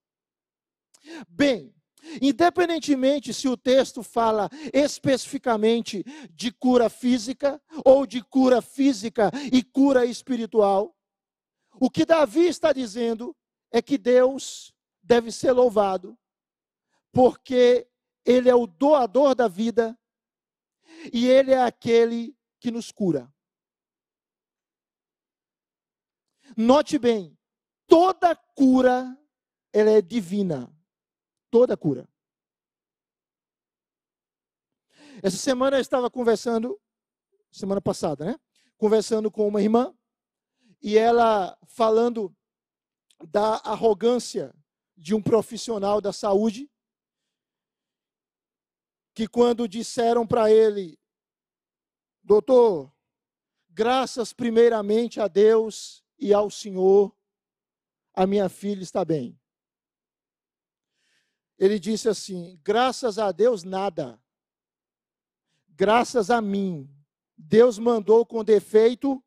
Bem, 1.29 1.73
independentemente 2.21 3.33
se 3.33 3.47
o 3.47 3.55
texto 3.55 4.01
fala 4.01 4.49
especificamente 4.73 6.03
de 6.31 6.51
cura 6.51 6.89
física 6.89 7.61
ou 7.85 8.07
de 8.07 8.23
cura 8.23 8.61
física 8.61 9.29
e 9.51 9.61
cura 9.61 10.05
espiritual, 10.05 10.96
o 11.79 11.89
que 11.89 12.05
Davi 12.05 12.47
está 12.47 12.73
dizendo 12.73 13.35
é 13.71 13.81
que 13.81 13.97
Deus 13.97 14.73
deve 15.01 15.31
ser 15.31 15.51
louvado, 15.51 16.17
porque 17.11 17.87
Ele 18.25 18.49
é 18.49 18.55
o 18.55 18.67
doador 18.67 19.35
da 19.35 19.47
vida 19.47 19.97
e 21.13 21.27
Ele 21.27 21.51
é 21.51 21.61
aquele 21.61 22.35
que 22.59 22.71
nos 22.71 22.91
cura. 22.91 23.31
Note 26.55 26.97
bem, 26.97 27.37
toda 27.87 28.35
cura 28.35 29.17
ela 29.73 29.91
é 29.91 30.01
divina. 30.01 30.73
Toda 31.49 31.77
cura. 31.77 32.07
Essa 35.23 35.37
semana 35.37 35.77
eu 35.77 35.81
estava 35.81 36.09
conversando, 36.09 36.79
semana 37.51 37.81
passada, 37.81 38.25
né? 38.25 38.39
Conversando 38.77 39.31
com 39.31 39.47
uma 39.47 39.61
irmã, 39.61 39.96
e 40.81 40.97
ela 40.97 41.57
falando 41.67 42.35
da 43.29 43.55
arrogância 43.57 44.53
de 44.95 45.13
um 45.13 45.21
profissional 45.21 45.99
da 45.99 46.13
saúde, 46.13 46.69
que 49.13 49.27
quando 49.27 49.67
disseram 49.67 50.27
para 50.27 50.51
ele, 50.51 50.99
doutor, 52.23 52.93
graças 53.69 54.33
primeiramente 54.33 55.19
a 55.19 55.27
Deus 55.27 56.03
e 56.19 56.33
ao 56.33 56.49
Senhor, 56.49 57.15
a 58.13 58.25
minha 58.25 58.49
filha 58.49 58.83
está 58.83 59.03
bem. 59.03 59.39
Ele 61.57 61.79
disse 61.79 62.07
assim: 62.07 62.59
graças 62.63 63.17
a 63.17 63.31
Deus, 63.31 63.63
nada. 63.63 64.21
Graças 65.69 66.29
a 66.29 66.41
mim. 66.41 66.89
Deus 67.35 67.77
mandou 67.77 68.25
com 68.25 68.43
defeito 68.43 69.23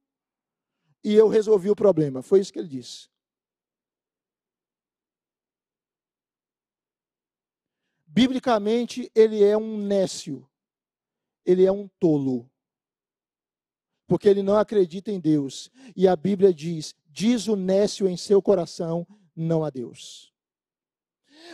e 1.03 1.15
eu 1.15 1.29
resolvi 1.29 1.71
o 1.71 1.77
problema. 1.77 2.23
Foi 2.23 2.41
isso 2.41 2.53
que 2.53 2.59
ele 2.59 2.69
disse. 2.69 3.09
Biblicamente, 8.07 9.11
ele 9.15 9.43
é 9.43 9.57
um 9.57 9.79
nécio. 9.79 10.49
Ele 11.45 11.65
é 11.65 11.73
um 11.73 11.89
tolo. 11.99 12.51
Porque 14.07 14.29
ele 14.29 14.43
não 14.43 14.57
acredita 14.57 15.11
em 15.11 15.21
Deus. 15.21 15.71
E 15.97 16.09
a 16.09 16.17
Bíblia 16.17 16.53
diz: 16.53 16.95
diz 17.07 17.47
o 17.47 17.57
nécio 17.57 18.09
em 18.09 18.17
seu 18.17 18.43
coração, 18.43 19.07
não 19.35 19.65
a 19.65 19.71
Deus. 19.71 20.35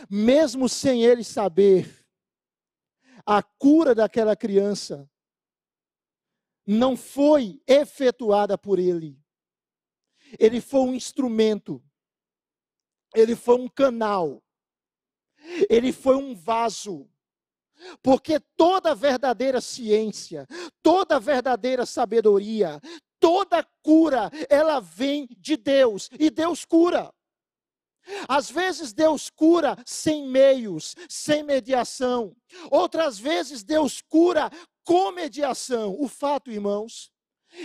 Mesmo 0.09 0.67
sem 0.67 1.03
ele 1.03 1.23
saber, 1.23 2.05
a 3.25 3.41
cura 3.41 3.93
daquela 3.93 4.35
criança 4.35 5.09
não 6.65 6.97
foi 6.97 7.61
efetuada 7.65 8.57
por 8.57 8.77
ele. 8.79 9.17
Ele 10.39 10.61
foi 10.61 10.81
um 10.81 10.93
instrumento, 10.93 11.83
ele 13.15 13.35
foi 13.35 13.55
um 13.55 13.67
canal, 13.67 14.43
ele 15.69 15.91
foi 15.91 16.15
um 16.15 16.35
vaso. 16.35 17.09
Porque 18.01 18.39
toda 18.55 18.95
verdadeira 18.95 19.61
ciência, 19.61 20.47
toda 20.81 21.19
verdadeira 21.19 21.85
sabedoria, 21.85 22.81
toda 23.19 23.63
cura, 23.83 24.31
ela 24.49 24.79
vem 24.79 25.27
de 25.37 25.55
Deus 25.55 26.09
e 26.19 26.29
Deus 26.29 26.65
cura. 26.65 27.13
Às 28.27 28.49
vezes 28.49 28.93
Deus 28.93 29.29
cura 29.29 29.75
sem 29.85 30.27
meios, 30.27 30.95
sem 31.09 31.43
mediação. 31.43 32.35
Outras 32.71 33.19
vezes 33.19 33.63
Deus 33.63 34.01
cura 34.01 34.49
com 34.83 35.11
mediação. 35.11 35.95
O 35.99 36.07
fato, 36.07 36.49
irmãos, 36.49 37.11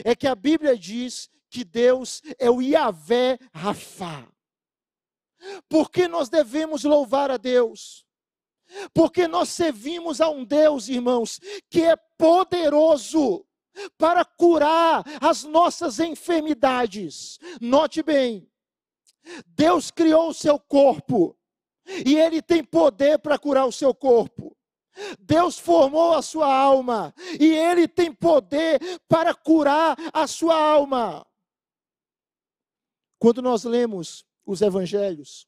é 0.05 0.15
que 0.15 0.27
a 0.27 0.35
Bíblia 0.35 0.77
diz 0.77 1.31
que 1.53 1.65
Deus 1.65 2.23
é 2.39 2.51
o 2.51 2.63
Yahvé 2.63 3.39
Rafá. 3.53 4.27
Por 5.69 5.91
que 5.91 6.09
nós 6.09 6.31
devemos 6.31 6.83
louvar 6.83 7.31
a 7.31 7.37
Deus? 7.37 8.07
Porque 8.95 9.29
nós 9.29 9.51
servimos 9.51 10.23
a 10.23 10.31
um 10.31 10.45
Deus, 10.45 10.89
irmãos, 10.89 11.39
que 11.69 11.83
é 11.83 11.95
poderoso 12.17 13.47
para 13.99 14.25
curar 14.25 15.05
as 15.21 15.45
nossas 15.45 16.01
enfermidades. 16.01 17.39
Note 17.61 18.03
bem, 18.03 18.51
Deus 19.47 19.91
criou 19.91 20.31
o 20.31 20.35
seu 20.35 20.59
corpo 20.59 21.37
e 22.07 22.17
ele 22.17 22.41
tem 22.41 22.65
poder 22.65 23.19
para 23.19 23.39
curar 23.39 23.67
o 23.67 23.73
seu 23.73 23.95
corpo. 23.95 24.57
Deus 25.19 25.59
formou 25.59 26.15
a 26.15 26.23
sua 26.23 26.55
alma 26.55 27.15
e 27.39 27.47
ele 27.47 27.87
tem 27.87 28.11
poder 28.11 28.81
para 29.07 29.35
curar 29.35 29.97
a 30.15 30.27
sua 30.27 30.55
alma. 30.55 31.27
Quando 33.23 33.41
nós 33.41 33.63
lemos 33.63 34.27
os 34.45 34.63
evangelhos, 34.63 35.47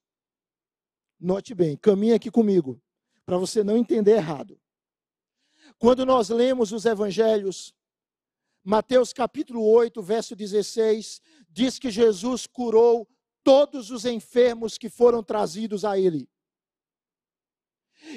note 1.18 1.56
bem, 1.56 1.76
caminhe 1.76 2.12
aqui 2.12 2.30
comigo, 2.30 2.80
para 3.26 3.36
você 3.36 3.64
não 3.64 3.76
entender 3.76 4.12
errado. 4.12 4.60
Quando 5.76 6.06
nós 6.06 6.28
lemos 6.28 6.70
os 6.70 6.84
evangelhos, 6.84 7.74
Mateus 8.62 9.12
capítulo 9.12 9.66
8, 9.68 10.00
verso 10.00 10.36
16, 10.36 11.20
diz 11.50 11.76
que 11.76 11.90
Jesus 11.90 12.46
curou 12.46 13.08
todos 13.42 13.90
os 13.90 14.04
enfermos 14.04 14.78
que 14.78 14.88
foram 14.88 15.20
trazidos 15.20 15.84
a 15.84 15.98
ele. 15.98 16.30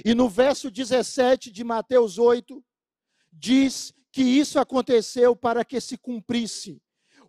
E 0.06 0.14
no 0.14 0.30
verso 0.30 0.70
17 0.70 1.52
de 1.52 1.64
Mateus 1.64 2.20
8, 2.20 2.64
diz 3.34 3.92
que 4.12 4.22
isso 4.22 4.60
aconteceu 4.60 5.36
para 5.36 5.66
que 5.66 5.82
se 5.82 5.98
cumprisse 5.98 6.80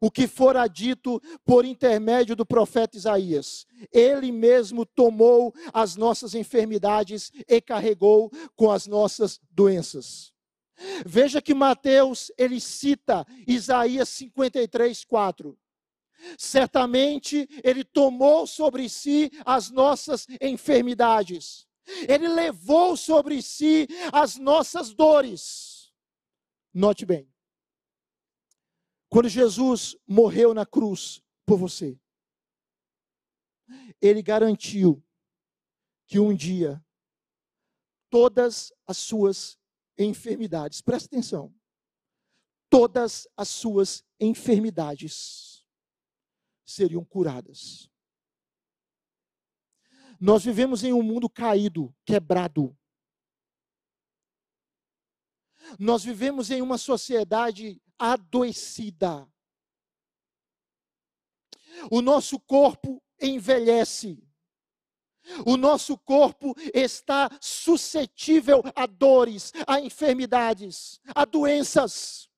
o 0.01 0.11
que 0.11 0.27
fora 0.27 0.67
dito 0.67 1.21
por 1.45 1.65
intermédio 1.65 2.37
do 2.37 2.47
profeta 2.47 2.97
Isaías. 2.97 3.67
Ele 3.93 4.33
mesmo 4.33 4.85
tomou 4.85 5.55
as 5.73 5.97
nossas 5.97 6.35
enfermidades 6.35 7.31
e 7.49 7.61
carregou 7.61 8.31
com 8.57 8.71
as 8.71 8.87
nossas 8.87 9.41
doenças. 9.51 10.33
Veja 11.05 11.43
que 11.43 11.55
Mateus 11.55 12.31
ele 12.39 12.61
cita 12.61 13.27
Isaías 13.47 14.09
53, 14.11 15.05
4. 15.05 15.59
Certamente 16.37 17.49
ele 17.63 17.85
tomou 17.85 18.47
sobre 18.47 18.89
si 18.89 19.31
as 19.45 19.71
nossas 19.71 20.27
enfermidades. 20.41 21.67
Ele 22.09 22.29
levou 22.29 22.97
sobre 22.97 23.41
si 23.41 23.89
as 24.13 24.37
nossas 24.37 24.93
dores. 24.93 25.93
Note 26.73 27.07
bem. 27.07 27.29
Quando 29.09 29.29
Jesus 29.29 29.97
morreu 30.07 30.53
na 30.53 30.67
cruz 30.67 31.23
por 31.47 31.59
você, 31.59 31.99
ele 34.01 34.23
garantiu 34.23 35.03
que 36.07 36.19
um 36.19 36.35
dia 36.35 36.83
todas 38.11 38.73
as 38.87 38.99
suas 38.99 39.59
enfermidades, 39.99 40.81
presta 40.81 41.07
atenção, 41.07 41.55
todas 42.71 43.27
as 43.37 43.49
suas 43.49 44.05
enfermidades 44.21 45.67
seriam 46.65 47.05
curadas. 47.05 47.91
Nós 50.21 50.45
vivemos 50.45 50.85
em 50.85 50.93
um 50.93 51.03
mundo 51.03 51.31
caído, 51.31 51.95
quebrado. 52.05 52.77
Nós 55.79 56.03
vivemos 56.03 56.51
em 56.51 56.61
uma 56.61 56.77
sociedade 56.77 57.81
adoecida. 57.99 59.29
O 61.91 62.01
nosso 62.01 62.39
corpo 62.41 63.03
envelhece. 63.21 64.23
O 65.45 65.57
nosso 65.57 65.99
corpo 65.99 66.55
está 66.73 67.29
suscetível 67.41 68.63
a 68.75 68.87
dores, 68.87 69.53
a 69.67 69.81
enfermidades, 69.81 71.01
a 71.15 71.25
doenças. 71.25 72.29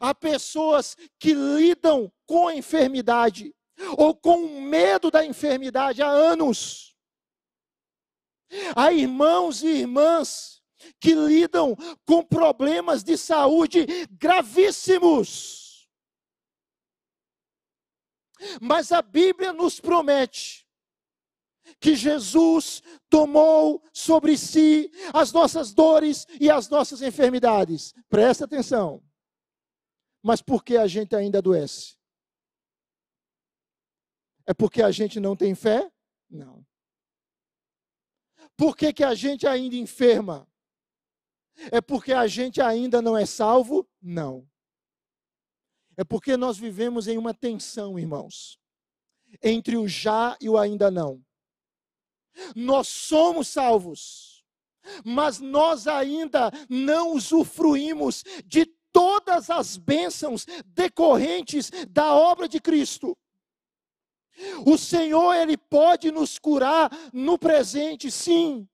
Há 0.00 0.14
pessoas 0.14 0.96
que 1.18 1.34
lidam 1.34 2.12
com 2.26 2.48
a 2.48 2.56
enfermidade 2.56 3.54
ou 3.96 4.14
com 4.14 4.60
medo 4.60 5.10
da 5.10 5.24
enfermidade 5.24 6.02
há 6.02 6.08
anos. 6.08 6.96
Há 8.74 8.92
irmãos 8.92 9.62
e 9.62 9.68
irmãs 9.68 10.55
que 11.00 11.14
lidam 11.14 11.76
com 12.04 12.24
problemas 12.24 13.02
de 13.02 13.16
saúde 13.16 13.86
gravíssimos. 14.10 15.88
Mas 18.60 18.92
a 18.92 19.00
Bíblia 19.00 19.52
nos 19.52 19.80
promete 19.80 20.66
que 21.80 21.94
Jesus 21.94 22.82
tomou 23.08 23.82
sobre 23.92 24.36
si 24.36 24.90
as 25.12 25.32
nossas 25.32 25.72
dores 25.72 26.26
e 26.40 26.50
as 26.50 26.68
nossas 26.68 27.02
enfermidades. 27.02 27.94
Presta 28.08 28.44
atenção. 28.44 29.02
Mas 30.22 30.42
por 30.42 30.64
que 30.64 30.76
a 30.76 30.86
gente 30.86 31.14
ainda 31.14 31.38
adoece? 31.38 31.96
É 34.46 34.54
porque 34.54 34.82
a 34.82 34.90
gente 34.90 35.18
não 35.18 35.34
tem 35.36 35.54
fé? 35.54 35.90
Não. 36.30 36.64
Por 38.56 38.76
que, 38.76 38.92
que 38.92 39.04
a 39.04 39.14
gente 39.14 39.46
ainda 39.46 39.76
enferma? 39.76 40.48
É 41.70 41.80
porque 41.80 42.12
a 42.12 42.26
gente 42.26 42.60
ainda 42.60 43.00
não 43.00 43.16
é 43.16 43.24
salvo? 43.24 43.88
Não. 44.00 44.46
É 45.96 46.04
porque 46.04 46.36
nós 46.36 46.58
vivemos 46.58 47.08
em 47.08 47.16
uma 47.16 47.32
tensão, 47.32 47.98
irmãos, 47.98 48.58
entre 49.42 49.76
o 49.76 49.88
já 49.88 50.36
e 50.40 50.48
o 50.48 50.58
ainda 50.58 50.90
não. 50.90 51.24
Nós 52.54 52.86
somos 52.88 53.48
salvos, 53.48 54.44
mas 55.04 55.40
nós 55.40 55.86
ainda 55.86 56.50
não 56.68 57.12
usufruímos 57.12 58.22
de 58.44 58.66
todas 58.92 59.48
as 59.50 59.76
bênçãos 59.76 60.46
decorrentes 60.66 61.70
da 61.88 62.14
obra 62.14 62.48
de 62.48 62.60
Cristo. 62.60 63.16
O 64.66 64.76
Senhor, 64.76 65.34
Ele 65.34 65.56
pode 65.56 66.10
nos 66.10 66.38
curar 66.38 66.90
no 67.12 67.38
presente, 67.38 68.10
sim. 68.10 68.68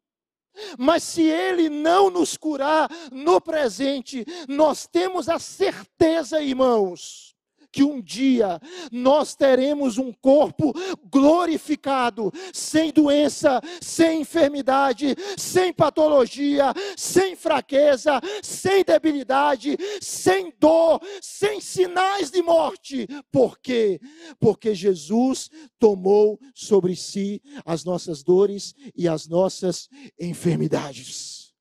Mas 0.78 1.03
se 1.03 1.22
Ele 1.22 1.68
não 1.68 2.11
nos 2.11 2.36
curar 2.36 2.88
no 3.11 3.40
presente, 3.40 4.24
nós 4.48 4.86
temos 4.86 5.28
a 5.28 5.38
certeza, 5.38 6.42
irmãos, 6.42 7.32
que 7.73 7.83
um 7.83 8.01
dia 8.01 8.61
nós 8.93 9.35
teremos 9.35 9.97
um 9.97 10.12
corpo 10.12 10.75
glorificado, 11.11 12.31
sem 12.53 12.93
doença, 12.93 13.61
sem 13.81 14.20
enfermidade, 14.20 15.16
sem 15.39 15.73
patologia, 15.73 16.75
sem 16.97 17.35
fraqueza, 17.35 18.20
sem 18.43 18.85
debilidade, 18.85 19.77
sem 20.01 20.53
dor, 20.61 21.01
sem 21.20 21.61
sinais 21.61 22.31
de 22.31 22.43
morte. 22.43 23.07
Por 23.31 23.59
quê? 23.59 23.99
Porque 24.39 24.75
Jesus 24.75 25.49
tomou 25.79 26.39
sobre 26.55 26.95
si 26.95 27.41
as 27.64 27.85
nossas 27.85 28.23
dores 28.23 28.75
e 28.95 29.09
as 29.09 29.27
nossas 29.27 29.89
enfermidades. 30.20 31.55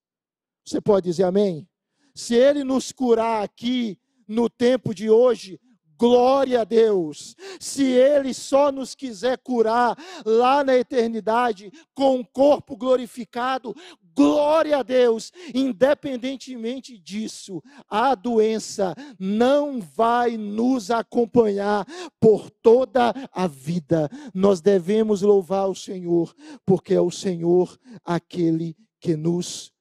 Você 0.65 0.81
pode 0.81 1.05
dizer 1.05 1.23
amém? 1.23 1.67
Se 2.13 2.35
ele 2.35 2.63
nos 2.63 2.91
curar 2.91 3.43
aqui 3.43 3.97
no 4.27 4.49
tempo 4.49 4.93
de 4.93 5.09
hoje, 5.09 5.59
Glória 6.01 6.61
a 6.61 6.63
Deus. 6.63 7.35
Se 7.59 7.83
Ele 7.83 8.33
só 8.33 8.71
nos 8.71 8.95
quiser 8.95 9.37
curar 9.37 9.95
lá 10.25 10.63
na 10.63 10.75
eternidade 10.75 11.71
com 11.93 12.15
um 12.15 12.23
corpo 12.23 12.75
glorificado, 12.75 13.75
glória 14.15 14.79
a 14.79 14.81
Deus. 14.81 15.31
Independentemente 15.53 16.97
disso, 16.97 17.61
a 17.87 18.15
doença 18.15 18.95
não 19.19 19.79
vai 19.79 20.37
nos 20.37 20.89
acompanhar 20.89 21.85
por 22.19 22.49
toda 22.49 23.13
a 23.31 23.45
vida. 23.45 24.09
Nós 24.33 24.59
devemos 24.59 25.21
louvar 25.21 25.69
o 25.69 25.75
Senhor, 25.75 26.33
porque 26.65 26.95
é 26.95 27.01
o 27.01 27.11
Senhor 27.11 27.77
aquele 28.03 28.75
que 28.99 29.15
nos 29.15 29.71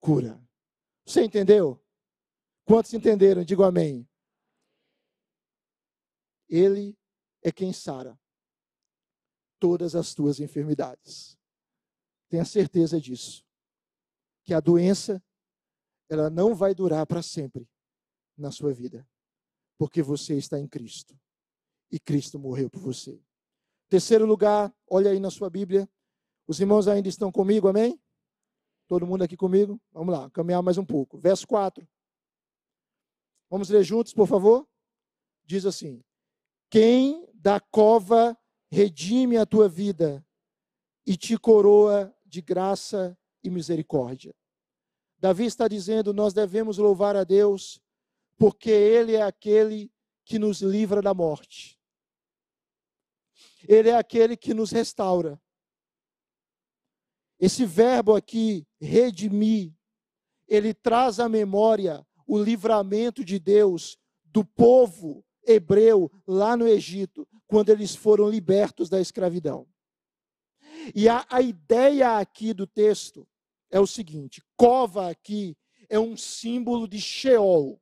cura. 0.00 0.36
Você 1.06 1.22
entendeu? 1.22 1.80
Quantos 2.64 2.92
entenderam? 2.92 3.44
Digo 3.44 3.62
amém. 3.62 4.09
Ele 6.50 6.98
é 7.42 7.52
quem 7.52 7.72
sara 7.72 8.18
todas 9.60 9.94
as 9.94 10.14
tuas 10.14 10.40
enfermidades. 10.40 11.38
Tenha 12.28 12.44
certeza 12.44 13.00
disso. 13.00 13.44
Que 14.42 14.54
a 14.54 14.58
doença, 14.58 15.22
ela 16.08 16.30
não 16.30 16.54
vai 16.54 16.74
durar 16.74 17.06
para 17.06 17.22
sempre 17.22 17.68
na 18.36 18.50
sua 18.50 18.72
vida. 18.72 19.06
Porque 19.78 20.02
você 20.02 20.36
está 20.36 20.58
em 20.58 20.66
Cristo. 20.66 21.16
E 21.90 22.00
Cristo 22.00 22.38
morreu 22.38 22.70
por 22.70 22.80
você. 22.80 23.22
Terceiro 23.88 24.24
lugar, 24.24 24.74
olha 24.88 25.10
aí 25.10 25.20
na 25.20 25.30
sua 25.30 25.50
Bíblia. 25.50 25.88
Os 26.46 26.58
irmãos 26.58 26.88
ainda 26.88 27.08
estão 27.08 27.30
comigo, 27.30 27.68
amém? 27.68 28.00
Todo 28.88 29.06
mundo 29.06 29.22
aqui 29.22 29.36
comigo? 29.36 29.80
Vamos 29.92 30.12
lá, 30.14 30.30
caminhar 30.30 30.62
mais 30.62 30.78
um 30.78 30.84
pouco. 30.84 31.18
Verso 31.18 31.46
4. 31.46 31.86
Vamos 33.48 33.68
ler 33.68 33.84
juntos, 33.84 34.14
por 34.14 34.26
favor? 34.26 34.68
Diz 35.44 35.66
assim: 35.66 36.02
quem 36.70 37.28
da 37.34 37.58
cova 37.58 38.38
redime 38.70 39.36
a 39.36 39.44
tua 39.44 39.68
vida 39.68 40.24
e 41.04 41.16
te 41.16 41.36
coroa 41.36 42.14
de 42.24 42.40
graça 42.40 43.18
e 43.42 43.50
misericórdia. 43.50 44.34
Davi 45.18 45.44
está 45.44 45.66
dizendo: 45.66 46.14
nós 46.14 46.32
devemos 46.32 46.78
louvar 46.78 47.16
a 47.16 47.24
Deus, 47.24 47.80
porque 48.38 48.70
Ele 48.70 49.16
é 49.16 49.22
aquele 49.22 49.92
que 50.24 50.38
nos 50.38 50.62
livra 50.62 51.02
da 51.02 51.12
morte. 51.12 51.78
Ele 53.66 53.88
é 53.88 53.96
aquele 53.96 54.36
que 54.36 54.54
nos 54.54 54.70
restaura. 54.70 55.40
Esse 57.38 57.66
verbo 57.66 58.14
aqui, 58.14 58.66
redimir, 58.80 59.74
ele 60.46 60.74
traz 60.74 61.18
à 61.18 61.28
memória 61.28 62.06
o 62.26 62.38
livramento 62.38 63.24
de 63.24 63.38
Deus 63.38 63.98
do 64.24 64.44
povo 64.44 65.24
hebreu 65.46 66.10
lá 66.26 66.56
no 66.56 66.66
Egito, 66.66 67.26
quando 67.46 67.70
eles 67.70 67.94
foram 67.94 68.28
libertos 68.28 68.88
da 68.88 69.00
escravidão. 69.00 69.66
E 70.94 71.08
a, 71.08 71.26
a 71.28 71.40
ideia 71.40 72.18
aqui 72.18 72.52
do 72.52 72.66
texto 72.66 73.26
é 73.70 73.78
o 73.78 73.86
seguinte: 73.86 74.42
cova 74.56 75.10
aqui 75.10 75.56
é 75.88 75.98
um 75.98 76.16
símbolo 76.16 76.88
de 76.88 77.00
Sheol. 77.00 77.80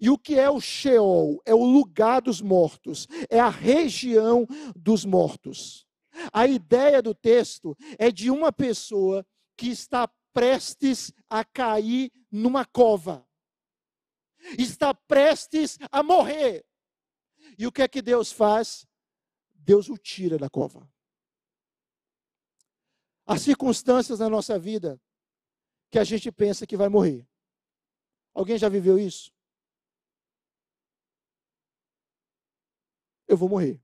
E 0.00 0.10
o 0.10 0.18
que 0.18 0.38
é 0.38 0.50
o 0.50 0.60
Sheol? 0.60 1.40
É 1.46 1.54
o 1.54 1.64
lugar 1.64 2.20
dos 2.20 2.40
mortos, 2.40 3.06
é 3.30 3.38
a 3.38 3.48
região 3.48 4.46
dos 4.76 5.04
mortos. 5.04 5.86
A 6.32 6.46
ideia 6.46 7.02
do 7.02 7.14
texto 7.14 7.76
é 7.98 8.10
de 8.10 8.30
uma 8.30 8.52
pessoa 8.52 9.26
que 9.56 9.68
está 9.68 10.08
prestes 10.32 11.12
a 11.28 11.44
cair 11.44 12.12
numa 12.30 12.64
cova. 12.64 13.26
Está 14.58 14.94
prestes 14.94 15.78
a 15.90 16.02
morrer. 16.02 16.64
E 17.58 17.66
o 17.66 17.72
que 17.72 17.82
é 17.82 17.88
que 17.88 18.02
Deus 18.02 18.32
faz? 18.32 18.86
Deus 19.54 19.88
o 19.88 19.96
tira 19.96 20.38
da 20.38 20.50
cova. 20.50 20.88
Há 23.26 23.38
circunstâncias 23.38 24.18
na 24.18 24.28
nossa 24.28 24.58
vida 24.58 25.00
que 25.90 25.98
a 25.98 26.04
gente 26.04 26.30
pensa 26.30 26.66
que 26.66 26.76
vai 26.76 26.88
morrer. 26.88 27.26
Alguém 28.34 28.58
já 28.58 28.68
viveu 28.68 28.98
isso? 28.98 29.32
Eu 33.26 33.36
vou 33.36 33.48
morrer. 33.48 33.80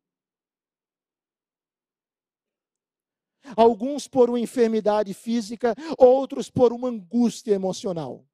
Alguns 3.57 4.07
por 4.07 4.29
uma 4.29 4.39
enfermidade 4.39 5.15
física, 5.15 5.75
outros 5.99 6.51
por 6.51 6.73
uma 6.73 6.89
angústia 6.89 7.53
emocional. 7.53 8.29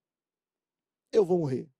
Eu 1.12 1.24
vou 1.24 1.38
morrer. 1.38 1.70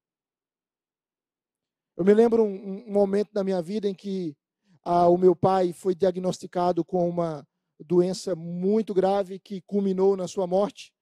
Eu 1.97 2.05
me 2.05 2.13
lembro 2.13 2.45
um, 2.45 2.87
um 2.87 2.93
momento 2.93 3.33
da 3.33 3.43
minha 3.43 3.63
vida 3.63 3.89
em 3.89 3.95
que 3.95 4.37
ah, 4.85 5.09
o 5.09 5.17
meu 5.17 5.35
pai 5.35 5.73
foi 5.73 5.95
diagnosticado 5.95 6.85
com 6.85 7.09
uma 7.09 7.47
doença 7.81 8.37
muito 8.37 8.93
grave 8.93 9.39
que 9.39 9.63
culminou 9.63 10.17
na 10.17 10.29
sua 10.29 10.47
morte. 10.47 10.93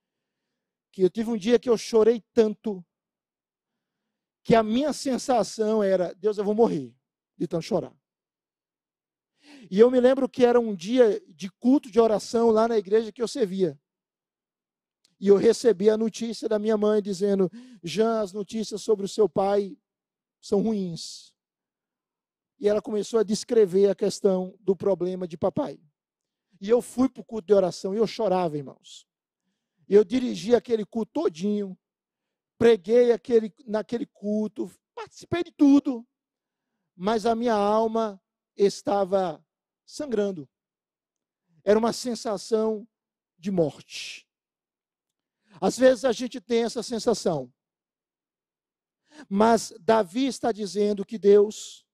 Que 0.92 1.02
eu 1.02 1.10
tive 1.10 1.30
um 1.30 1.36
dia 1.36 1.58
que 1.58 1.68
eu 1.68 1.76
chorei 1.76 2.22
tanto 2.32 2.84
que 4.44 4.54
a 4.54 4.62
minha 4.62 4.92
sensação 4.92 5.82
era: 5.82 6.14
Deus, 6.14 6.38
eu 6.38 6.44
vou 6.44 6.54
morrer 6.54 6.94
de 7.36 7.48
tanto 7.48 7.64
chorar. 7.64 7.96
E 9.70 9.80
eu 9.80 9.90
me 9.90 9.98
lembro 10.00 10.28
que 10.28 10.44
era 10.44 10.60
um 10.60 10.74
dia 10.74 11.20
de 11.28 11.50
culto 11.50 11.90
de 11.90 11.98
oração 11.98 12.50
lá 12.50 12.68
na 12.68 12.78
igreja 12.78 13.10
que 13.10 13.20
eu 13.20 13.28
servia. 13.28 13.78
E 15.18 15.28
eu 15.28 15.36
recebi 15.36 15.88
a 15.90 15.96
notícia 15.96 16.48
da 16.48 16.58
minha 16.58 16.76
mãe 16.76 17.02
dizendo: 17.02 17.50
Jean, 17.82 18.20
as 18.20 18.32
notícias 18.32 18.82
sobre 18.82 19.04
o 19.04 19.08
seu 19.08 19.28
pai 19.28 19.76
são 20.44 20.60
ruins. 20.60 21.34
E 22.60 22.68
ela 22.68 22.82
começou 22.82 23.18
a 23.18 23.22
descrever 23.22 23.88
a 23.88 23.94
questão 23.94 24.54
do 24.60 24.76
problema 24.76 25.26
de 25.26 25.38
papai. 25.38 25.80
E 26.60 26.68
eu 26.68 26.82
fui 26.82 27.08
para 27.08 27.22
o 27.22 27.24
culto 27.24 27.46
de 27.46 27.54
oração 27.54 27.94
e 27.94 27.96
eu 27.96 28.06
chorava, 28.06 28.58
irmãos. 28.58 29.08
Eu 29.88 30.04
dirigi 30.04 30.54
aquele 30.54 30.84
culto 30.84 31.12
todinho, 31.22 31.78
preguei 32.58 33.10
aquele, 33.10 33.54
naquele 33.66 34.04
culto, 34.04 34.70
participei 34.94 35.44
de 35.44 35.50
tudo, 35.50 36.06
mas 36.94 37.24
a 37.24 37.34
minha 37.34 37.54
alma 37.54 38.22
estava 38.54 39.42
sangrando. 39.86 40.46
Era 41.64 41.78
uma 41.78 41.92
sensação 41.94 42.86
de 43.38 43.50
morte. 43.50 44.28
Às 45.58 45.78
vezes 45.78 46.04
a 46.04 46.12
gente 46.12 46.38
tem 46.38 46.64
essa 46.64 46.82
sensação. 46.82 47.50
Mas 49.28 49.72
Davi 49.80 50.26
está 50.26 50.52
dizendo 50.52 51.04
que 51.04 51.18
Deus, 51.18 51.86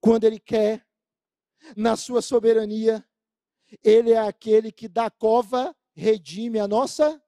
quando 0.00 0.24
Ele 0.24 0.38
quer, 0.38 0.86
na 1.76 1.96
sua 1.96 2.22
soberania, 2.22 3.04
Ele 3.82 4.12
é 4.12 4.18
aquele 4.18 4.72
que 4.72 4.88
da 4.88 5.10
cova 5.10 5.74
redime 5.94 6.58
a 6.58 6.68
nossa 6.68 7.22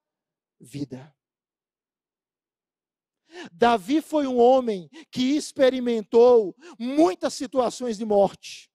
vida. 0.58 1.14
Davi 3.52 4.00
foi 4.00 4.26
um 4.26 4.38
homem 4.38 4.88
que 5.10 5.36
experimentou 5.36 6.54
muitas 6.78 7.34
situações 7.34 7.96
de 7.96 8.04
morte. 8.04 8.70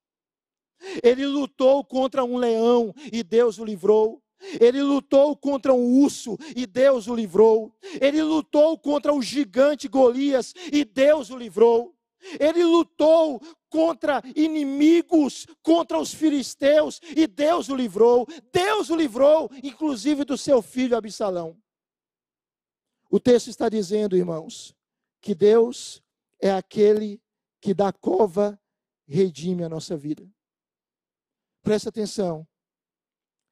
Ele 1.03 1.25
lutou 1.25 1.83
contra 1.83 2.23
um 2.23 2.37
leão 2.37 2.93
e 3.11 3.23
Deus 3.23 3.57
o 3.57 3.65
livrou. 3.65 4.23
Ele 4.59 4.81
lutou 4.81 5.35
contra 5.35 5.73
um 5.73 6.01
urso 6.01 6.37
e 6.55 6.65
Deus 6.65 7.07
o 7.07 7.15
livrou. 7.15 7.75
Ele 7.99 8.21
lutou 8.21 8.77
contra 8.77 9.13
o 9.13 9.21
gigante 9.21 9.87
Golias 9.87 10.53
e 10.71 10.83
Deus 10.83 11.29
o 11.29 11.37
livrou. 11.37 11.95
Ele 12.39 12.63
lutou 12.63 13.39
contra 13.69 14.21
inimigos, 14.35 15.45
contra 15.61 15.99
os 15.99 16.13
filisteus 16.13 16.99
e 17.15 17.27
Deus 17.27 17.69
o 17.69 17.75
livrou. 17.75 18.27
Deus 18.51 18.89
o 18.89 18.95
livrou, 18.95 19.49
inclusive 19.63 20.23
do 20.23 20.37
seu 20.37 20.61
filho 20.61 20.97
Absalão. 20.97 21.57
O 23.09 23.19
texto 23.19 23.49
está 23.49 23.69
dizendo, 23.69 24.17
irmãos, 24.17 24.75
que 25.21 25.35
Deus 25.35 26.01
é 26.41 26.51
aquele 26.51 27.21
que 27.61 27.73
da 27.73 27.91
cova 27.91 28.59
redime 29.07 29.63
a 29.63 29.69
nossa 29.69 29.95
vida. 29.95 30.27
Preste 31.63 31.89
atenção. 31.89 32.47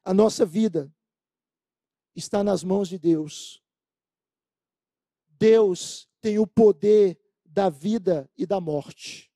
A 0.03 0.13
nossa 0.13 0.45
vida 0.45 0.93
está 2.15 2.43
nas 2.43 2.63
mãos 2.63 2.89
de 2.89 2.97
Deus. 2.97 3.61
Deus 5.27 6.07
tem 6.21 6.39
o 6.39 6.47
poder 6.47 7.19
da 7.45 7.69
vida 7.69 8.29
e 8.37 8.45
da 8.45 8.59
morte. 8.59 9.31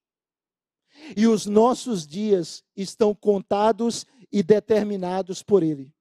E 1.15 1.27
os 1.27 1.45
nossos 1.45 2.05
dias 2.05 2.63
estão 2.75 3.13
contados 3.13 4.05
e 4.31 4.41
determinados 4.41 5.43
por 5.43 5.63
Ele. 5.63 5.93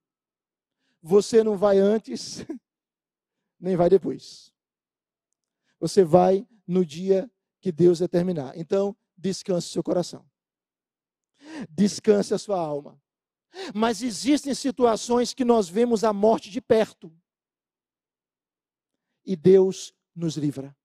Você 1.02 1.44
não 1.44 1.56
vai 1.56 1.78
antes, 1.78 2.44
nem 3.60 3.76
vai 3.76 3.88
depois. 3.88 4.52
Você 5.78 6.02
vai 6.02 6.46
no 6.66 6.84
dia 6.84 7.30
que 7.60 7.70
Deus 7.70 7.98
determinar. 7.98 8.56
Então, 8.56 8.96
descanse 9.16 9.68
seu 9.68 9.82
coração 9.82 10.26
descanse 11.70 12.34
a 12.34 12.38
sua 12.38 12.58
alma. 12.58 13.00
Mas 13.74 14.02
existem 14.02 14.54
situações 14.54 15.32
que 15.34 15.44
nós 15.44 15.68
vemos 15.68 16.04
a 16.04 16.12
morte 16.12 16.50
de 16.50 16.61
perto. 16.61 17.12
E 19.24 19.34
Deus 19.34 19.94
nos 20.14 20.36
livra. 20.36 20.76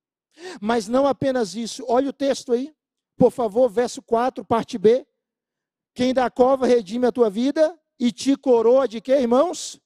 Mas 0.62 0.88
não 0.88 1.06
apenas 1.06 1.56
isso. 1.56 1.86
Olha 1.88 2.10
o 2.10 2.14
texto 2.14 2.54
aí, 2.54 2.76
por 3.18 3.32
favor, 3.32 3.70
verso 3.70 4.02
4, 4.02 4.44
parte 4.44 4.78
B. 4.78 5.06
Quem 5.94 6.14
da 6.14 6.30
cova 6.30 6.66
redime 6.66 7.06
a 7.06 7.12
tua 7.12 7.30
vida 7.30 7.78
e 8.00 8.12
te 8.12 8.36
coroa 8.36 8.88
de 8.88 9.02
quê, 9.02 9.14
irmãos? 9.14 9.80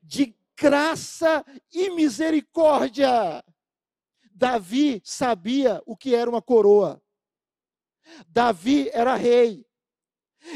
De 0.00 0.34
graça 0.56 1.44
e 1.72 1.90
misericórdia. 1.90 3.44
Davi 4.30 5.02
sabia 5.04 5.82
o 5.84 5.96
que 5.96 6.14
era 6.14 6.30
uma 6.30 6.40
coroa. 6.40 7.02
Davi 8.28 8.88
era 8.90 9.14
rei. 9.14 9.66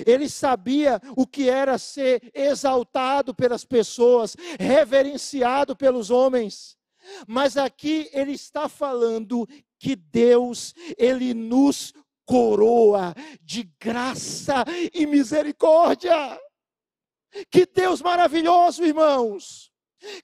Ele 0.07 0.29
sabia 0.29 1.01
o 1.17 1.27
que 1.27 1.49
era 1.49 1.79
ser 1.79 2.31
exaltado 2.35 3.35
pelas 3.35 3.65
pessoas, 3.65 4.37
reverenciado 4.59 5.77
pelos 5.77 6.11
homens. 6.11 6.77
Mas 7.27 7.57
aqui 7.57 8.11
ele 8.13 8.33
está 8.33 8.69
falando 8.69 9.47
que 9.79 9.95
Deus, 9.95 10.75
ele 10.99 11.33
nos 11.35 11.93
coroa 12.25 13.15
de 13.41 13.71
graça 13.81 14.65
e 14.93 15.07
misericórdia. 15.07 16.41
Que 17.51 17.67
Deus 17.67 18.03
maravilhoso, 18.03 18.85
irmãos, 18.85 19.71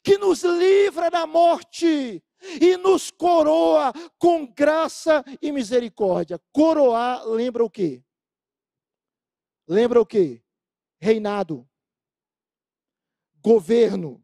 que 0.03 0.19
nos 0.19 0.43
livra 0.43 1.11
da 1.11 1.27
morte, 1.27 2.23
e 2.61 2.77
nos 2.77 3.11
coroa 3.11 3.93
com 4.19 4.47
graça 4.47 5.25
e 5.41 5.53
misericórdia. 5.53 6.41
Coroar 6.53 7.25
lembra 7.27 7.65
o 7.65 7.71
quê? 7.71 8.03
Lembra 9.73 9.99
o 9.99 10.05
quê? 10.05 10.43
Reinado, 11.01 11.67
governo. 13.41 14.23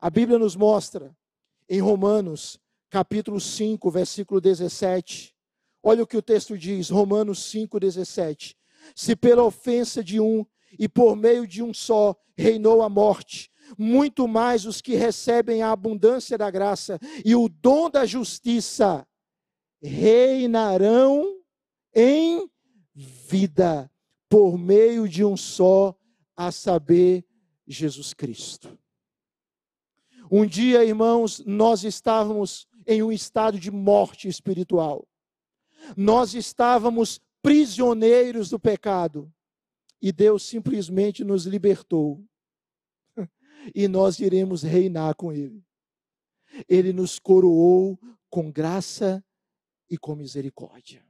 A 0.00 0.10
Bíblia 0.10 0.36
nos 0.36 0.56
mostra 0.56 1.16
em 1.68 1.80
Romanos, 1.80 2.58
capítulo 2.90 3.40
5, 3.40 3.88
versículo 3.88 4.40
17. 4.40 5.32
Olha 5.80 6.02
o 6.02 6.06
que 6.08 6.16
o 6.16 6.22
texto 6.22 6.58
diz, 6.58 6.90
Romanos 6.90 7.44
5, 7.44 7.78
17. 7.78 8.58
Se 8.96 9.14
pela 9.14 9.44
ofensa 9.44 10.02
de 10.02 10.18
um 10.18 10.44
e 10.76 10.88
por 10.88 11.14
meio 11.14 11.46
de 11.46 11.62
um 11.62 11.72
só 11.72 12.16
reinou 12.36 12.82
a 12.82 12.88
morte, 12.88 13.48
muito 13.78 14.26
mais 14.26 14.66
os 14.66 14.80
que 14.80 14.96
recebem 14.96 15.62
a 15.62 15.70
abundância 15.70 16.36
da 16.36 16.50
graça 16.50 16.98
e 17.24 17.36
o 17.36 17.48
dom 17.48 17.88
da 17.88 18.04
justiça 18.04 19.06
reinarão 19.80 21.40
em 21.94 22.50
vida 23.00 23.90
por 24.28 24.56
meio 24.56 25.08
de 25.08 25.24
um 25.24 25.36
só, 25.36 25.96
a 26.36 26.52
saber, 26.52 27.24
Jesus 27.66 28.14
Cristo. 28.14 28.78
Um 30.30 30.46
dia, 30.46 30.84
irmãos, 30.84 31.42
nós 31.44 31.84
estávamos 31.84 32.66
em 32.86 33.02
um 33.02 33.10
estado 33.10 33.58
de 33.58 33.70
morte 33.70 34.28
espiritual. 34.28 35.06
Nós 35.96 36.34
estávamos 36.34 37.20
prisioneiros 37.42 38.50
do 38.50 38.58
pecado 38.58 39.32
e 40.00 40.12
Deus 40.12 40.42
simplesmente 40.44 41.24
nos 41.24 41.46
libertou 41.46 42.24
e 43.74 43.88
nós 43.88 44.18
iremos 44.20 44.62
reinar 44.62 45.14
com 45.14 45.32
Ele. 45.32 45.64
Ele 46.68 46.92
nos 46.92 47.18
coroou 47.18 47.98
com 48.28 48.50
graça 48.50 49.24
e 49.88 49.98
com 49.98 50.14
misericórdia. 50.14 51.09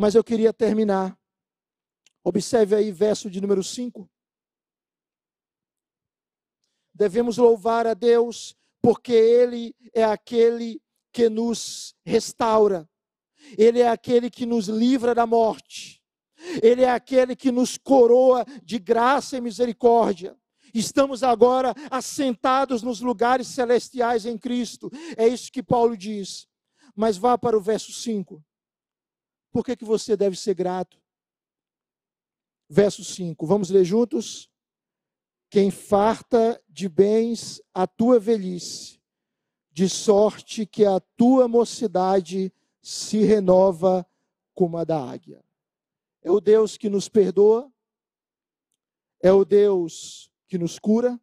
Mas 0.00 0.14
eu 0.14 0.22
queria 0.22 0.52
terminar. 0.52 1.18
Observe 2.22 2.76
aí 2.76 2.92
verso 2.92 3.28
de 3.28 3.40
número 3.40 3.64
5. 3.64 4.08
Devemos 6.94 7.36
louvar 7.36 7.84
a 7.84 7.94
Deus 7.94 8.54
porque 8.80 9.12
Ele 9.12 9.74
é 9.92 10.04
aquele 10.04 10.80
que 11.12 11.28
nos 11.28 11.96
restaura, 12.06 12.88
Ele 13.56 13.80
é 13.80 13.88
aquele 13.88 14.30
que 14.30 14.46
nos 14.46 14.68
livra 14.68 15.16
da 15.16 15.26
morte, 15.26 16.00
Ele 16.62 16.82
é 16.82 16.90
aquele 16.90 17.34
que 17.34 17.50
nos 17.50 17.76
coroa 17.76 18.44
de 18.62 18.78
graça 18.78 19.36
e 19.36 19.40
misericórdia. 19.40 20.38
Estamos 20.72 21.24
agora 21.24 21.74
assentados 21.90 22.84
nos 22.84 23.00
lugares 23.00 23.48
celestiais 23.48 24.26
em 24.26 24.38
Cristo. 24.38 24.90
É 25.16 25.26
isso 25.26 25.50
que 25.50 25.62
Paulo 25.62 25.96
diz. 25.96 26.46
Mas 26.94 27.16
vá 27.16 27.36
para 27.36 27.58
o 27.58 27.60
verso 27.60 27.92
5. 27.92 28.44
Por 29.50 29.64
que, 29.64 29.76
que 29.76 29.84
você 29.84 30.16
deve 30.16 30.36
ser 30.36 30.54
grato? 30.54 31.00
Verso 32.68 33.02
5. 33.02 33.46
Vamos 33.46 33.70
ler 33.70 33.84
juntos? 33.84 34.50
Quem 35.50 35.70
farta 35.70 36.62
de 36.68 36.88
bens 36.88 37.62
a 37.72 37.86
tua 37.86 38.20
velhice, 38.20 39.00
de 39.70 39.88
sorte 39.88 40.66
que 40.66 40.84
a 40.84 41.00
tua 41.16 41.48
mocidade 41.48 42.52
se 42.82 43.22
renova 43.24 44.06
como 44.54 44.76
a 44.76 44.84
da 44.84 45.02
águia. 45.10 45.42
É 46.22 46.30
o 46.30 46.40
Deus 46.40 46.76
que 46.76 46.90
nos 46.90 47.08
perdoa, 47.08 47.72
é 49.20 49.32
o 49.32 49.44
Deus 49.44 50.30
que 50.46 50.58
nos 50.58 50.78
cura, 50.78 51.18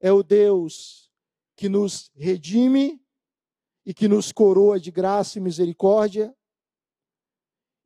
é 0.00 0.10
o 0.10 0.22
Deus 0.22 1.10
que 1.54 1.68
nos 1.68 2.10
redime 2.14 3.04
e 3.84 3.92
que 3.92 4.08
nos 4.08 4.32
coroa 4.32 4.80
de 4.80 4.90
graça 4.90 5.38
e 5.38 5.40
misericórdia, 5.42 6.34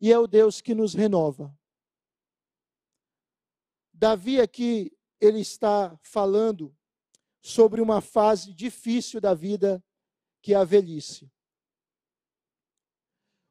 e 0.01 0.13
é 0.13 0.19
o 0.19 0.27
Deus 0.27 0.61
que 0.61 0.75
nos 0.75 0.95
renova. 0.95 1.57
Davi 3.93 4.41
aqui, 4.41 4.93
ele 5.21 5.41
está 5.41 5.99
falando 6.03 6.77
sobre 7.41 7.81
uma 7.81 8.01
fase 8.01 8.53
difícil 8.53 9.21
da 9.21 9.33
vida, 9.33 9.83
que 10.43 10.53
é 10.53 10.57
a 10.57 10.65
velhice. 10.65 11.31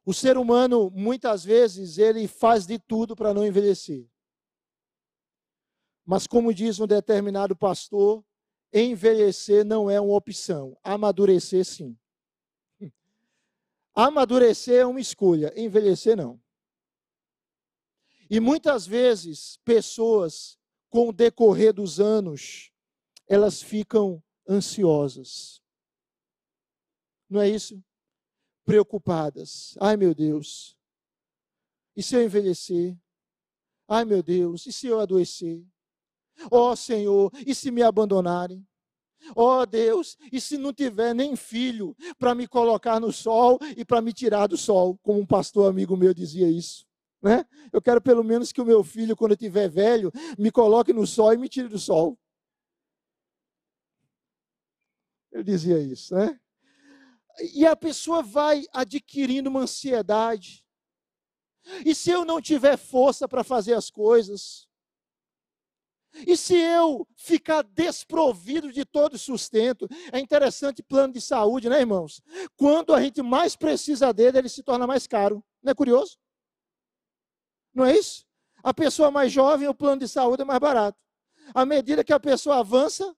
O 0.06 0.14
ser 0.14 0.38
humano, 0.38 0.92
muitas 0.92 1.44
vezes, 1.44 1.98
ele 1.98 2.28
faz 2.28 2.68
de 2.68 2.78
tudo 2.78 3.16
para 3.16 3.34
não 3.34 3.46
envelhecer. 3.46 4.08
Mas, 6.06 6.28
como 6.28 6.54
diz 6.54 6.80
um 6.80 6.86
determinado 6.86 7.56
pastor, 7.56 8.24
envelhecer 8.72 9.66
não 9.66 9.90
é 9.90 10.00
uma 10.00 10.14
opção, 10.14 10.78
amadurecer 10.84 11.66
sim. 11.66 11.98
Amadurecer 13.96 14.82
é 14.82 14.86
uma 14.86 15.00
escolha, 15.00 15.54
envelhecer 15.56 16.18
não. 16.18 16.42
E 18.30 18.42
muitas 18.42 18.86
vezes, 18.86 19.58
pessoas, 19.64 20.60
com 20.90 21.10
o 21.10 21.14
decorrer 21.14 21.74
dos 21.74 22.00
anos, 22.00 22.74
elas 23.28 23.62
ficam 23.62 24.22
ansiosas. 24.48 25.62
Não 27.30 27.40
é 27.40 27.50
isso? 27.50 27.82
Preocupadas. 28.66 29.78
Ai, 29.80 29.96
meu 29.96 30.14
Deus. 30.14 30.78
E 31.96 32.04
se 32.04 32.16
eu 32.16 32.24
envelhecer? 32.24 32.98
Ai, 33.88 34.04
meu 34.04 34.22
Deus. 34.22 34.66
E 34.66 34.74
se 34.74 34.88
eu 34.88 35.00
adoecer? 35.00 35.64
Ó 36.52 36.72
oh, 36.72 36.76
Senhor, 36.76 37.32
e 37.48 37.56
se 37.56 37.72
me 37.72 37.82
abandonarem? 37.82 38.68
Oh, 39.36 39.66
Deus, 39.66 40.18
e 40.32 40.40
se 40.40 40.58
não 40.58 40.72
tiver 40.72 41.14
nem 41.14 41.36
filho 41.36 41.96
para 42.20 42.36
me 42.36 42.48
colocar 42.48 43.00
no 43.00 43.12
sol 43.12 43.58
e 43.76 43.84
para 43.84 44.02
me 44.02 44.14
tirar 44.14 44.48
do 44.48 44.58
sol, 44.58 44.98
como 45.02 45.20
um 45.20 45.26
pastor 45.26 45.70
amigo 45.70 45.98
meu 45.98 46.14
dizia 46.14 46.50
isso. 46.50 46.86
Né? 47.22 47.44
Eu 47.74 47.82
quero 47.82 48.00
pelo 48.00 48.24
menos 48.24 48.52
que 48.52 48.62
o 48.62 48.66
meu 48.66 48.84
filho, 48.84 49.16
quando 49.16 49.32
eu 49.32 49.36
estiver 49.36 49.68
velho, 49.68 50.12
me 50.38 50.52
coloque 50.52 50.94
no 50.94 51.08
sol 51.08 51.34
e 51.34 51.38
me 51.38 51.50
tire 51.50 51.68
do 51.68 51.80
sol. 51.80 52.18
Ele 55.32 55.44
dizia 55.44 55.80
isso, 55.80 56.16
né? 56.16 56.40
E 57.54 57.66
a 57.66 57.76
pessoa 57.76 58.22
vai 58.22 58.64
adquirindo 58.72 59.50
uma 59.50 59.62
ansiedade. 59.62 60.64
E 61.86 61.94
se 61.94 62.12
eu 62.12 62.24
não 62.24 62.40
tiver 62.40 62.78
força 62.78 63.28
para 63.28 63.44
fazer 63.44 63.74
as 63.74 63.90
coisas? 63.90 64.65
E 66.26 66.38
se 66.38 66.56
eu 66.56 67.08
ficar 67.16 67.62
desprovido 67.64 68.72
de 68.72 68.86
todo 68.86 69.18
sustento? 69.18 69.88
É 70.12 70.20
interessante 70.20 70.82
plano 70.82 71.14
de 71.14 71.20
saúde, 71.20 71.68
né, 71.68 71.80
irmãos? 71.80 72.22
Quando 72.56 72.94
a 72.94 73.02
gente 73.02 73.22
mais 73.22 73.56
precisa 73.56 74.14
dele, 74.14 74.38
ele 74.38 74.50
se 74.50 74.64
torna 74.64 74.88
mais 74.88 75.08
caro. 75.08 75.44
Não 75.62 75.72
é 75.72 75.76
curioso? 75.76 76.18
Não 77.74 77.86
é 77.86 77.98
isso? 77.98 78.26
A 78.64 78.74
pessoa 78.74 79.12
mais 79.12 79.32
jovem, 79.32 79.68
o 79.68 79.76
plano 79.76 80.00
de 80.00 80.08
saúde 80.08 80.42
é 80.42 80.46
mais 80.46 80.60
barato. 80.60 80.98
À 81.54 81.66
medida 81.66 82.04
que 82.04 82.14
a 82.14 82.20
pessoa 82.20 82.60
avança, 82.60 83.16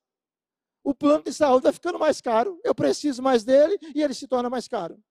o 0.82 0.94
plano 0.94 1.22
de 1.22 1.32
saúde 1.32 1.62
vai 1.62 1.72
ficando 1.72 1.98
mais 1.98 2.20
caro. 2.20 2.60
Eu 2.64 2.74
preciso 2.74 3.22
mais 3.22 3.44
dele 3.44 3.78
e 3.94 4.02
ele 4.02 4.14
se 4.14 4.26
torna 4.26 4.50
mais 4.50 4.66
caro. 4.66 5.02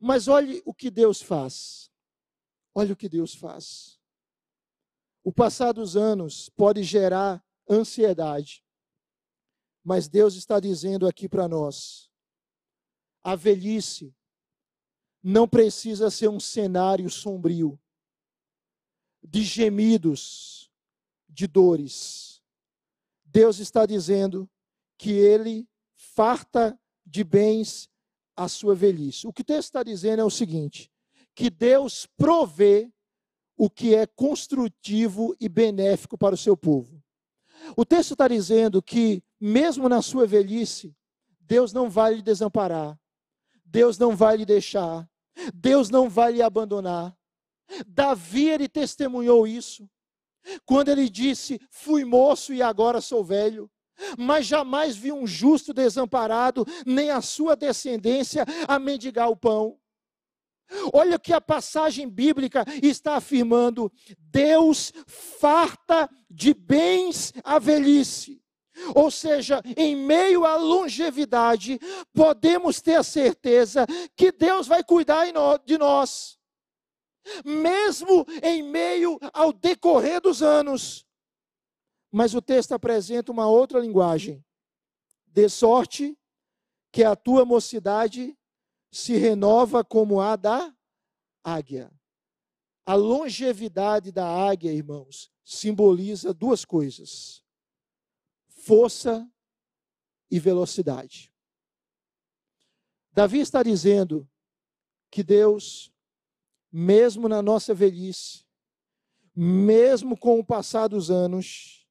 Mas 0.00 0.26
olhe 0.26 0.62
o 0.64 0.72
que 0.72 0.90
Deus 0.90 1.20
faz. 1.20 1.90
Olhe 2.74 2.92
o 2.92 2.96
que 2.96 3.08
Deus 3.08 3.34
faz. 3.34 3.99
O 5.22 5.32
passar 5.32 5.72
dos 5.72 5.96
anos 5.96 6.48
pode 6.50 6.82
gerar 6.82 7.44
ansiedade. 7.68 8.64
Mas 9.84 10.08
Deus 10.08 10.34
está 10.34 10.58
dizendo 10.60 11.06
aqui 11.06 11.28
para 11.28 11.48
nós: 11.48 12.10
a 13.22 13.34
velhice 13.34 14.14
não 15.22 15.46
precisa 15.46 16.10
ser 16.10 16.28
um 16.28 16.40
cenário 16.40 17.08
sombrio 17.10 17.78
de 19.22 19.42
gemidos, 19.42 20.70
de 21.28 21.46
dores. 21.46 22.42
Deus 23.24 23.58
está 23.58 23.86
dizendo 23.86 24.50
que 24.98 25.10
ele 25.10 25.68
farta 25.94 26.78
de 27.04 27.22
bens 27.22 27.88
a 28.34 28.48
sua 28.48 28.74
velhice. 28.74 29.26
O 29.26 29.32
que 29.32 29.42
o 29.42 29.44
texto 29.44 29.68
está 29.68 29.82
dizendo 29.82 30.20
é 30.20 30.24
o 30.24 30.30
seguinte: 30.30 30.90
que 31.34 31.50
Deus 31.50 32.06
provê 32.16 32.90
o 33.60 33.68
que 33.68 33.94
é 33.94 34.06
construtivo 34.06 35.36
e 35.38 35.46
benéfico 35.46 36.16
para 36.16 36.34
o 36.34 36.38
seu 36.38 36.56
povo. 36.56 36.98
O 37.76 37.84
texto 37.84 38.12
está 38.12 38.26
dizendo 38.26 38.80
que, 38.80 39.22
mesmo 39.38 39.86
na 39.86 40.00
sua 40.00 40.26
velhice, 40.26 40.96
Deus 41.38 41.70
não 41.70 41.90
vai 41.90 42.14
lhe 42.14 42.22
desamparar, 42.22 42.98
Deus 43.62 43.98
não 43.98 44.16
vai 44.16 44.38
lhe 44.38 44.46
deixar, 44.46 45.06
Deus 45.52 45.90
não 45.90 46.08
vai 46.08 46.32
lhe 46.32 46.40
abandonar. 46.40 47.14
Davi, 47.86 48.48
ele 48.48 48.66
testemunhou 48.66 49.46
isso. 49.46 49.86
Quando 50.64 50.88
ele 50.88 51.10
disse: 51.10 51.60
Fui 51.70 52.02
moço 52.02 52.54
e 52.54 52.62
agora 52.62 52.98
sou 53.02 53.22
velho. 53.22 53.70
Mas 54.18 54.46
jamais 54.46 54.96
vi 54.96 55.12
um 55.12 55.26
justo 55.26 55.74
desamparado, 55.74 56.66
nem 56.86 57.10
a 57.10 57.20
sua 57.20 57.54
descendência 57.54 58.46
a 58.66 58.78
mendigar 58.78 59.28
o 59.28 59.36
pão. 59.36 59.78
Olha 60.92 61.16
o 61.16 61.20
que 61.20 61.32
a 61.32 61.40
passagem 61.40 62.08
bíblica 62.08 62.64
está 62.82 63.16
afirmando: 63.16 63.90
Deus 64.18 64.92
farta 65.06 66.08
de 66.30 66.54
bens 66.54 67.32
a 67.44 67.58
velhice. 67.58 68.40
Ou 68.94 69.10
seja, 69.10 69.60
em 69.76 69.94
meio 69.94 70.44
à 70.44 70.56
longevidade, 70.56 71.78
podemos 72.14 72.80
ter 72.80 72.94
a 72.94 73.02
certeza 73.02 73.84
que 74.16 74.32
Deus 74.32 74.66
vai 74.66 74.82
cuidar 74.82 75.26
de 75.66 75.76
nós 75.76 76.40
mesmo 77.44 78.24
em 78.42 78.62
meio 78.62 79.18
ao 79.32 79.52
decorrer 79.52 80.20
dos 80.20 80.42
anos. 80.42 81.06
Mas 82.10 82.34
o 82.34 82.42
texto 82.42 82.72
apresenta 82.72 83.30
uma 83.30 83.48
outra 83.48 83.78
linguagem. 83.78 84.44
De 85.26 85.48
sorte 85.48 86.18
que 86.90 87.04
a 87.04 87.14
tua 87.14 87.44
mocidade 87.44 88.36
se 88.90 89.16
renova 89.16 89.84
como 89.84 90.20
a 90.20 90.36
da 90.36 90.74
águia. 91.44 91.90
A 92.84 92.94
longevidade 92.94 94.10
da 94.10 94.26
águia, 94.26 94.72
irmãos, 94.72 95.30
simboliza 95.44 96.34
duas 96.34 96.64
coisas: 96.64 97.44
força 98.48 99.30
e 100.30 100.38
velocidade. 100.38 101.32
Davi 103.12 103.40
está 103.40 103.62
dizendo 103.62 104.28
que 105.10 105.22
Deus 105.22 105.92
mesmo 106.72 107.28
na 107.28 107.42
nossa 107.42 107.74
velhice, 107.74 108.44
mesmo 109.34 110.16
com 110.16 110.38
o 110.38 110.44
passar 110.44 110.88
dos 110.88 111.10
anos, 111.10 111.86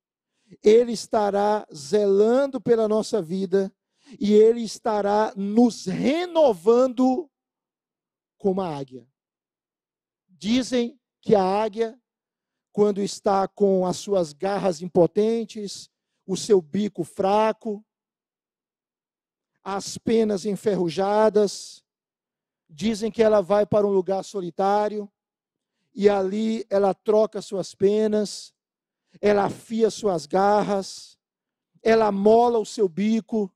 Ele 0.63 0.93
estará 0.93 1.67
zelando 1.73 2.61
pela 2.61 2.87
nossa 2.87 3.21
vida 3.21 3.71
e 4.19 4.33
Ele 4.33 4.61
estará 4.61 5.33
nos 5.35 5.85
renovando 5.85 7.29
como 8.37 8.61
a 8.61 8.77
águia. 8.77 9.05
Dizem 10.27 10.99
que 11.21 11.35
a 11.35 11.43
águia, 11.43 11.99
quando 12.71 13.01
está 13.01 13.47
com 13.47 13.85
as 13.85 13.97
suas 13.97 14.31
garras 14.31 14.81
impotentes, 14.81 15.89
o 16.25 16.37
seu 16.37 16.61
bico 16.61 17.03
fraco, 17.03 17.85
as 19.63 19.97
penas 19.97 20.45
enferrujadas, 20.45 21.83
Dizem 22.71 23.09
que 23.09 23.23
ela 23.23 23.41
vai 23.41 23.65
para 23.65 23.87
um 23.87 23.89
lugar 23.89 24.23
solitário 24.23 25.11
e 25.91 26.07
ali 26.07 26.63
ela 26.69 26.93
troca 26.93 27.41
suas 27.41 27.73
penas, 27.73 28.53
ela 29.19 29.45
afia 29.45 29.89
suas 29.89 30.27
garras 30.27 31.19
ela 31.81 32.11
mola 32.11 32.59
o 32.59 32.65
seu 32.65 32.87
bico 32.87 33.51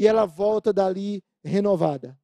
e 0.00 0.06
ela 0.06 0.24
volta 0.24 0.72
dali 0.72 1.22
renovada. 1.44 2.18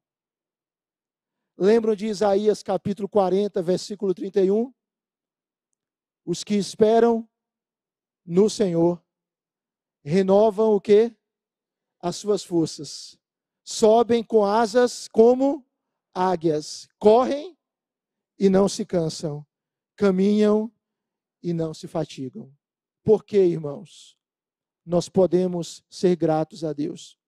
Lembram 1.55 1.95
de 1.95 2.07
Isaías 2.07 2.63
capítulo 2.63 3.07
40, 3.07 3.61
versículo 3.61 4.15
31? 4.15 4.73
Os 6.25 6.43
que 6.43 6.55
esperam 6.55 7.29
no 8.25 8.49
Senhor 8.49 8.99
renovam 10.03 10.71
o 10.71 10.81
que? 10.81 11.15
As 11.99 12.15
suas 12.15 12.43
forças. 12.43 13.15
Sobem 13.63 14.23
com 14.23 14.43
asas 14.43 15.07
como 15.09 15.63
águias, 16.15 16.89
correm 16.97 17.55
e 18.39 18.49
não 18.49 18.67
se 18.67 18.87
cansam, 18.87 19.45
caminham 19.95 20.73
e 21.43 21.53
não 21.53 21.75
se 21.75 21.87
fatigam. 21.87 22.51
Por 23.03 23.23
que, 23.23 23.37
irmãos? 23.37 24.17
Nós 24.83 25.07
podemos 25.07 25.85
ser 25.87 26.15
gratos 26.15 26.63
a 26.63 26.73
Deus. 26.73 27.19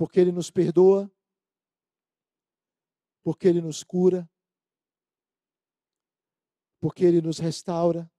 Porque 0.00 0.18
Ele 0.18 0.32
nos 0.32 0.50
perdoa, 0.50 1.12
porque 3.22 3.46
Ele 3.46 3.60
nos 3.60 3.82
cura, 3.84 4.26
porque 6.80 7.04
Ele 7.04 7.20
nos 7.20 7.38
restaura, 7.38 8.10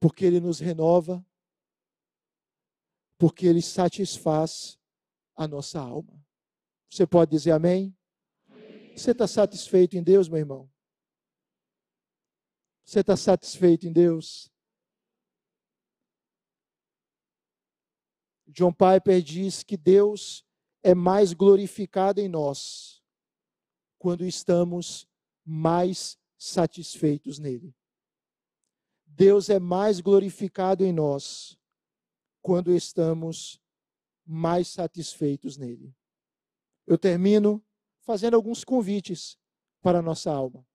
porque 0.00 0.24
Ele 0.24 0.40
nos 0.40 0.58
renova, 0.58 1.22
porque 3.18 3.46
Ele 3.46 3.60
satisfaz 3.60 4.80
a 5.36 5.46
nossa 5.46 5.80
alma. 5.80 6.18
Você 6.90 7.06
pode 7.06 7.30
dizer 7.32 7.50
amém? 7.50 7.94
Você 8.96 9.10
está 9.10 9.28
satisfeito 9.28 9.98
em 9.98 10.02
Deus, 10.02 10.30
meu 10.30 10.38
irmão? 10.38 10.72
Você 12.86 13.00
está 13.00 13.18
satisfeito 13.18 13.86
em 13.86 13.92
Deus? 13.92 14.50
John 18.56 18.72
Piper 18.72 19.20
diz 19.20 19.62
que 19.62 19.76
Deus 19.76 20.42
é 20.82 20.94
mais 20.94 21.34
glorificado 21.34 22.22
em 22.22 22.28
nós 22.28 23.04
quando 23.98 24.24
estamos 24.24 25.06
mais 25.44 26.18
satisfeitos 26.38 27.38
nele. 27.38 27.76
Deus 29.04 29.50
é 29.50 29.58
mais 29.58 30.00
glorificado 30.00 30.86
em 30.86 30.92
nós 30.92 31.58
quando 32.40 32.74
estamos 32.74 33.60
mais 34.24 34.68
satisfeitos 34.68 35.58
nele. 35.58 35.94
Eu 36.86 36.96
termino 36.96 37.62
fazendo 38.00 38.36
alguns 38.36 38.64
convites 38.64 39.38
para 39.82 39.98
a 39.98 40.02
nossa 40.02 40.32
alma. 40.32 40.66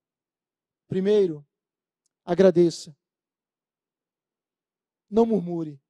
Primeiro, 0.88 1.44
agradeça. 2.24 2.96
Não 5.10 5.26
murmure. 5.26 5.82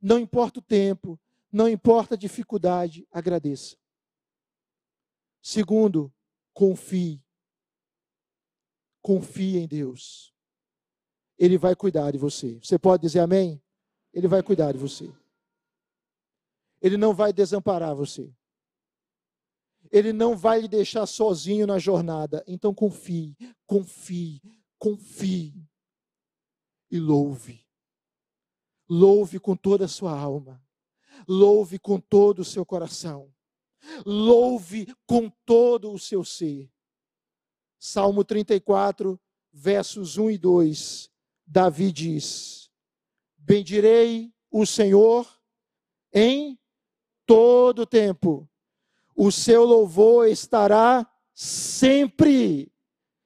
Não 0.00 0.18
importa 0.18 0.60
o 0.60 0.62
tempo, 0.62 1.20
não 1.52 1.68
importa 1.68 2.14
a 2.14 2.18
dificuldade, 2.18 3.06
agradeça. 3.10 3.76
Segundo, 5.42 6.12
confie. 6.52 7.22
Confie 9.02 9.58
em 9.58 9.66
Deus. 9.66 10.34
Ele 11.38 11.56
vai 11.56 11.74
cuidar 11.74 12.10
de 12.10 12.18
você. 12.18 12.58
Você 12.62 12.78
pode 12.78 13.02
dizer 13.02 13.20
amém? 13.20 13.62
Ele 14.12 14.28
vai 14.28 14.42
cuidar 14.42 14.72
de 14.72 14.78
você. 14.78 15.12
Ele 16.80 16.96
não 16.96 17.14
vai 17.14 17.32
desamparar 17.32 17.94
você. 17.94 18.32
Ele 19.90 20.12
não 20.12 20.36
vai 20.36 20.60
lhe 20.60 20.68
deixar 20.68 21.06
sozinho 21.06 21.66
na 21.66 21.78
jornada. 21.78 22.44
Então 22.46 22.74
confie, 22.74 23.36
confie, 23.66 24.40
confie. 24.78 25.54
E 26.90 26.98
louve. 26.98 27.64
Louve 28.92 29.38
com 29.38 29.54
toda 29.54 29.84
a 29.84 29.88
sua 29.88 30.18
alma. 30.18 30.60
Louve 31.28 31.78
com 31.78 32.00
todo 32.00 32.40
o 32.40 32.44
seu 32.44 32.66
coração. 32.66 33.32
Louve 34.04 34.92
com 35.06 35.30
todo 35.46 35.92
o 35.92 35.98
seu 35.98 36.24
ser. 36.24 36.68
Salmo 37.78 38.24
34, 38.24 39.18
versos 39.52 40.18
1 40.18 40.32
e 40.32 40.38
2. 40.38 41.10
Davi 41.46 41.92
diz: 41.92 42.68
Bendirei 43.38 44.34
o 44.50 44.66
Senhor 44.66 45.40
em 46.12 46.58
todo 47.24 47.86
tempo. 47.86 48.50
O 49.14 49.30
seu 49.30 49.64
louvor 49.64 50.26
estará 50.26 51.08
sempre, 51.32 52.72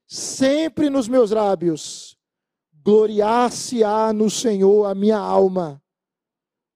sempre 0.06 0.90
nos 0.90 1.08
meus 1.08 1.30
lábios. 1.30 2.03
Gloriar-se-á 2.84 4.12
no 4.12 4.28
Senhor 4.28 4.84
a 4.84 4.94
minha 4.94 5.18
alma. 5.18 5.82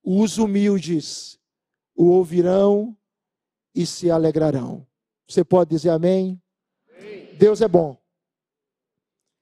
Os 0.02 0.38
humildes 0.38 1.38
o 1.98 2.10
ouvirão 2.10 2.96
e 3.74 3.84
se 3.84 4.08
alegrarão. 4.08 4.86
Você 5.26 5.44
pode 5.44 5.70
dizer 5.70 5.90
amém? 5.90 6.40
amém? 6.96 7.34
Deus 7.34 7.60
é 7.60 7.66
bom. 7.66 8.00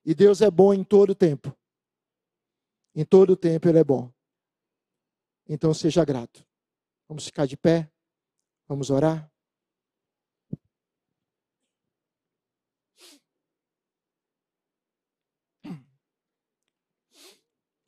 E 0.03 0.14
Deus 0.14 0.41
é 0.41 0.51
bom 0.51 0.73
em 0.73 0.83
todo 0.83 1.14
tempo. 1.14 1.55
Em 2.95 3.05
todo 3.05 3.37
tempo 3.37 3.69
Ele 3.69 3.79
é 3.79 3.85
bom. 3.85 4.11
Então 5.47 5.75
seja 5.75 6.03
grato. 6.03 6.47
Vamos 7.07 7.27
ficar 7.27 7.45
de 7.45 7.59
pé. 7.59 7.91
Vamos 8.67 8.89
orar. 8.89 9.31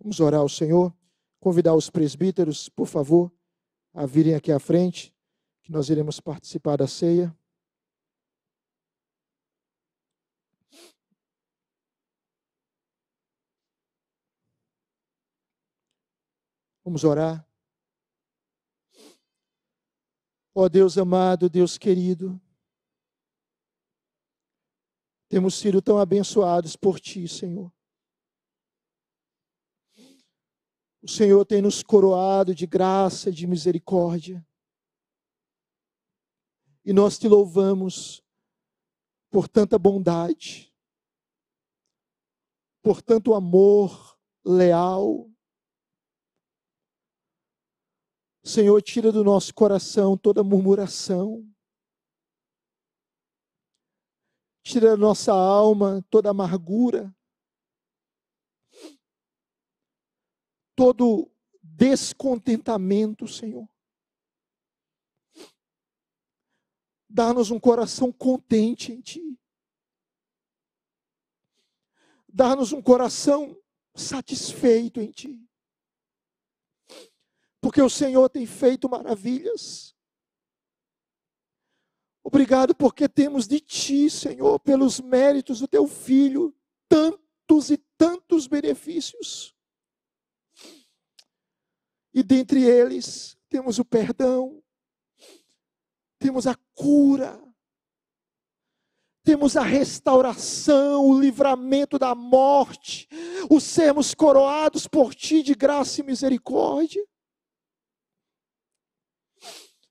Vamos 0.08 0.20
orar 0.20 0.40
ao 0.40 0.48
Senhor. 0.48 0.90
Convidar 1.38 1.74
os 1.74 1.90
presbíteros, 1.90 2.66
por 2.70 2.86
favor, 2.86 3.30
a 3.92 4.06
virem 4.06 4.34
aqui 4.34 4.50
à 4.50 4.58
frente, 4.58 5.14
que 5.62 5.70
nós 5.70 5.90
iremos 5.90 6.18
participar 6.18 6.78
da 6.78 6.86
ceia. 6.86 7.36
Vamos 16.82 17.04
orar. 17.04 17.46
Ó 20.54 20.62
oh, 20.62 20.68
Deus 20.70 20.96
amado, 20.96 21.50
Deus 21.50 21.76
querido, 21.76 22.40
temos 25.28 25.54
sido 25.54 25.82
tão 25.82 25.98
abençoados 25.98 26.76
por 26.76 26.98
Ti, 26.98 27.28
Senhor. 27.28 27.70
O 31.08 31.10
Senhor 31.10 31.42
tem 31.46 31.62
nos 31.62 31.82
coroado 31.82 32.54
de 32.54 32.66
graça, 32.66 33.32
de 33.32 33.46
misericórdia. 33.46 34.46
E 36.84 36.92
nós 36.92 37.18
te 37.18 37.26
louvamos 37.26 38.22
por 39.30 39.48
tanta 39.48 39.78
bondade, 39.78 40.70
por 42.82 43.00
tanto 43.00 43.32
amor 43.32 44.18
leal, 44.44 45.30
Senhor, 48.44 48.82
tira 48.82 49.10
do 49.10 49.24
nosso 49.24 49.54
coração 49.54 50.14
toda 50.14 50.44
murmuração. 50.44 51.42
Tira 54.62 54.90
da 54.90 54.96
nossa 54.98 55.32
alma 55.32 56.04
toda 56.10 56.28
amargura. 56.28 57.16
Todo 60.78 61.28
descontentamento, 61.60 63.26
Senhor. 63.26 63.68
Dá-nos 67.08 67.50
um 67.50 67.58
coração 67.58 68.12
contente 68.12 68.92
em 68.92 69.00
Ti. 69.00 69.36
Dá-nos 72.28 72.72
um 72.72 72.80
coração 72.80 73.60
satisfeito 73.96 75.00
em 75.00 75.10
Ti 75.10 75.48
porque 77.60 77.82
o 77.82 77.90
Senhor 77.90 78.28
tem 78.28 78.46
feito 78.46 78.88
maravilhas. 78.88 79.94
Obrigado 82.22 82.74
porque 82.74 83.08
temos 83.08 83.46
de 83.46 83.60
Ti, 83.60 84.08
Senhor, 84.10 84.58
pelos 84.60 85.00
méritos 85.00 85.60
do 85.60 85.68
Teu 85.68 85.86
Filho, 85.86 86.54
tantos 86.88 87.70
e 87.70 87.78
tantos 87.96 88.46
benefícios. 88.46 89.54
E 92.12 92.22
dentre 92.22 92.62
eles, 92.62 93.36
temos 93.48 93.78
o 93.78 93.84
perdão, 93.84 94.62
temos 96.18 96.46
a 96.46 96.56
cura, 96.74 97.40
temos 99.22 99.56
a 99.56 99.62
restauração, 99.62 101.06
o 101.06 101.20
livramento 101.20 101.98
da 101.98 102.14
morte, 102.14 103.08
o 103.50 103.60
sermos 103.60 104.14
coroados 104.14 104.86
por 104.86 105.14
Ti 105.14 105.42
de 105.42 105.54
graça 105.54 106.00
e 106.00 106.04
misericórdia 106.04 107.06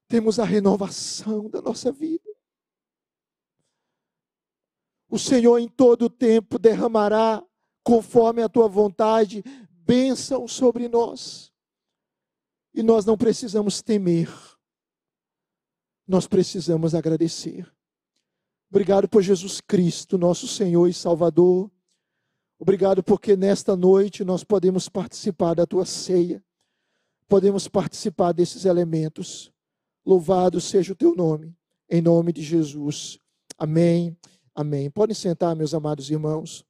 temos 0.07 0.39
a 0.39 0.45
renovação 0.45 1.49
da 1.49 1.61
nossa 1.61 1.91
vida. 1.91 2.23
O 5.09 5.19
Senhor 5.19 5.57
em 5.57 5.67
todo 5.67 6.05
o 6.05 6.09
tempo 6.09 6.57
derramará 6.57 7.43
conforme 7.83 8.41
a 8.41 8.49
tua 8.49 8.67
vontade, 8.67 9.43
bênção 9.71 10.47
sobre 10.47 10.87
nós. 10.87 11.53
E 12.77 12.83
nós 12.83 13.03
não 13.03 13.17
precisamos 13.17 13.81
temer, 13.81 14.29
nós 16.07 16.27
precisamos 16.27 16.93
agradecer. 16.93 17.67
Obrigado 18.69 19.09
por 19.09 19.23
Jesus 19.23 19.59
Cristo, 19.59 20.15
nosso 20.15 20.47
Senhor 20.47 20.87
e 20.87 20.93
Salvador. 20.93 21.71
Obrigado 22.59 23.01
porque 23.01 23.35
nesta 23.35 23.75
noite 23.75 24.23
nós 24.23 24.43
podemos 24.43 24.87
participar 24.87 25.55
da 25.55 25.65
tua 25.65 25.87
ceia, 25.87 26.45
podemos 27.27 27.67
participar 27.67 28.31
desses 28.31 28.63
elementos. 28.63 29.51
Louvado 30.05 30.61
seja 30.61 30.93
o 30.93 30.95
teu 30.95 31.15
nome, 31.15 31.57
em 31.89 31.99
nome 31.99 32.31
de 32.31 32.43
Jesus. 32.43 33.17
Amém. 33.57 34.15
Amém. 34.53 34.91
Podem 34.91 35.15
sentar, 35.15 35.55
meus 35.55 35.73
amados 35.73 36.11
irmãos. 36.11 36.63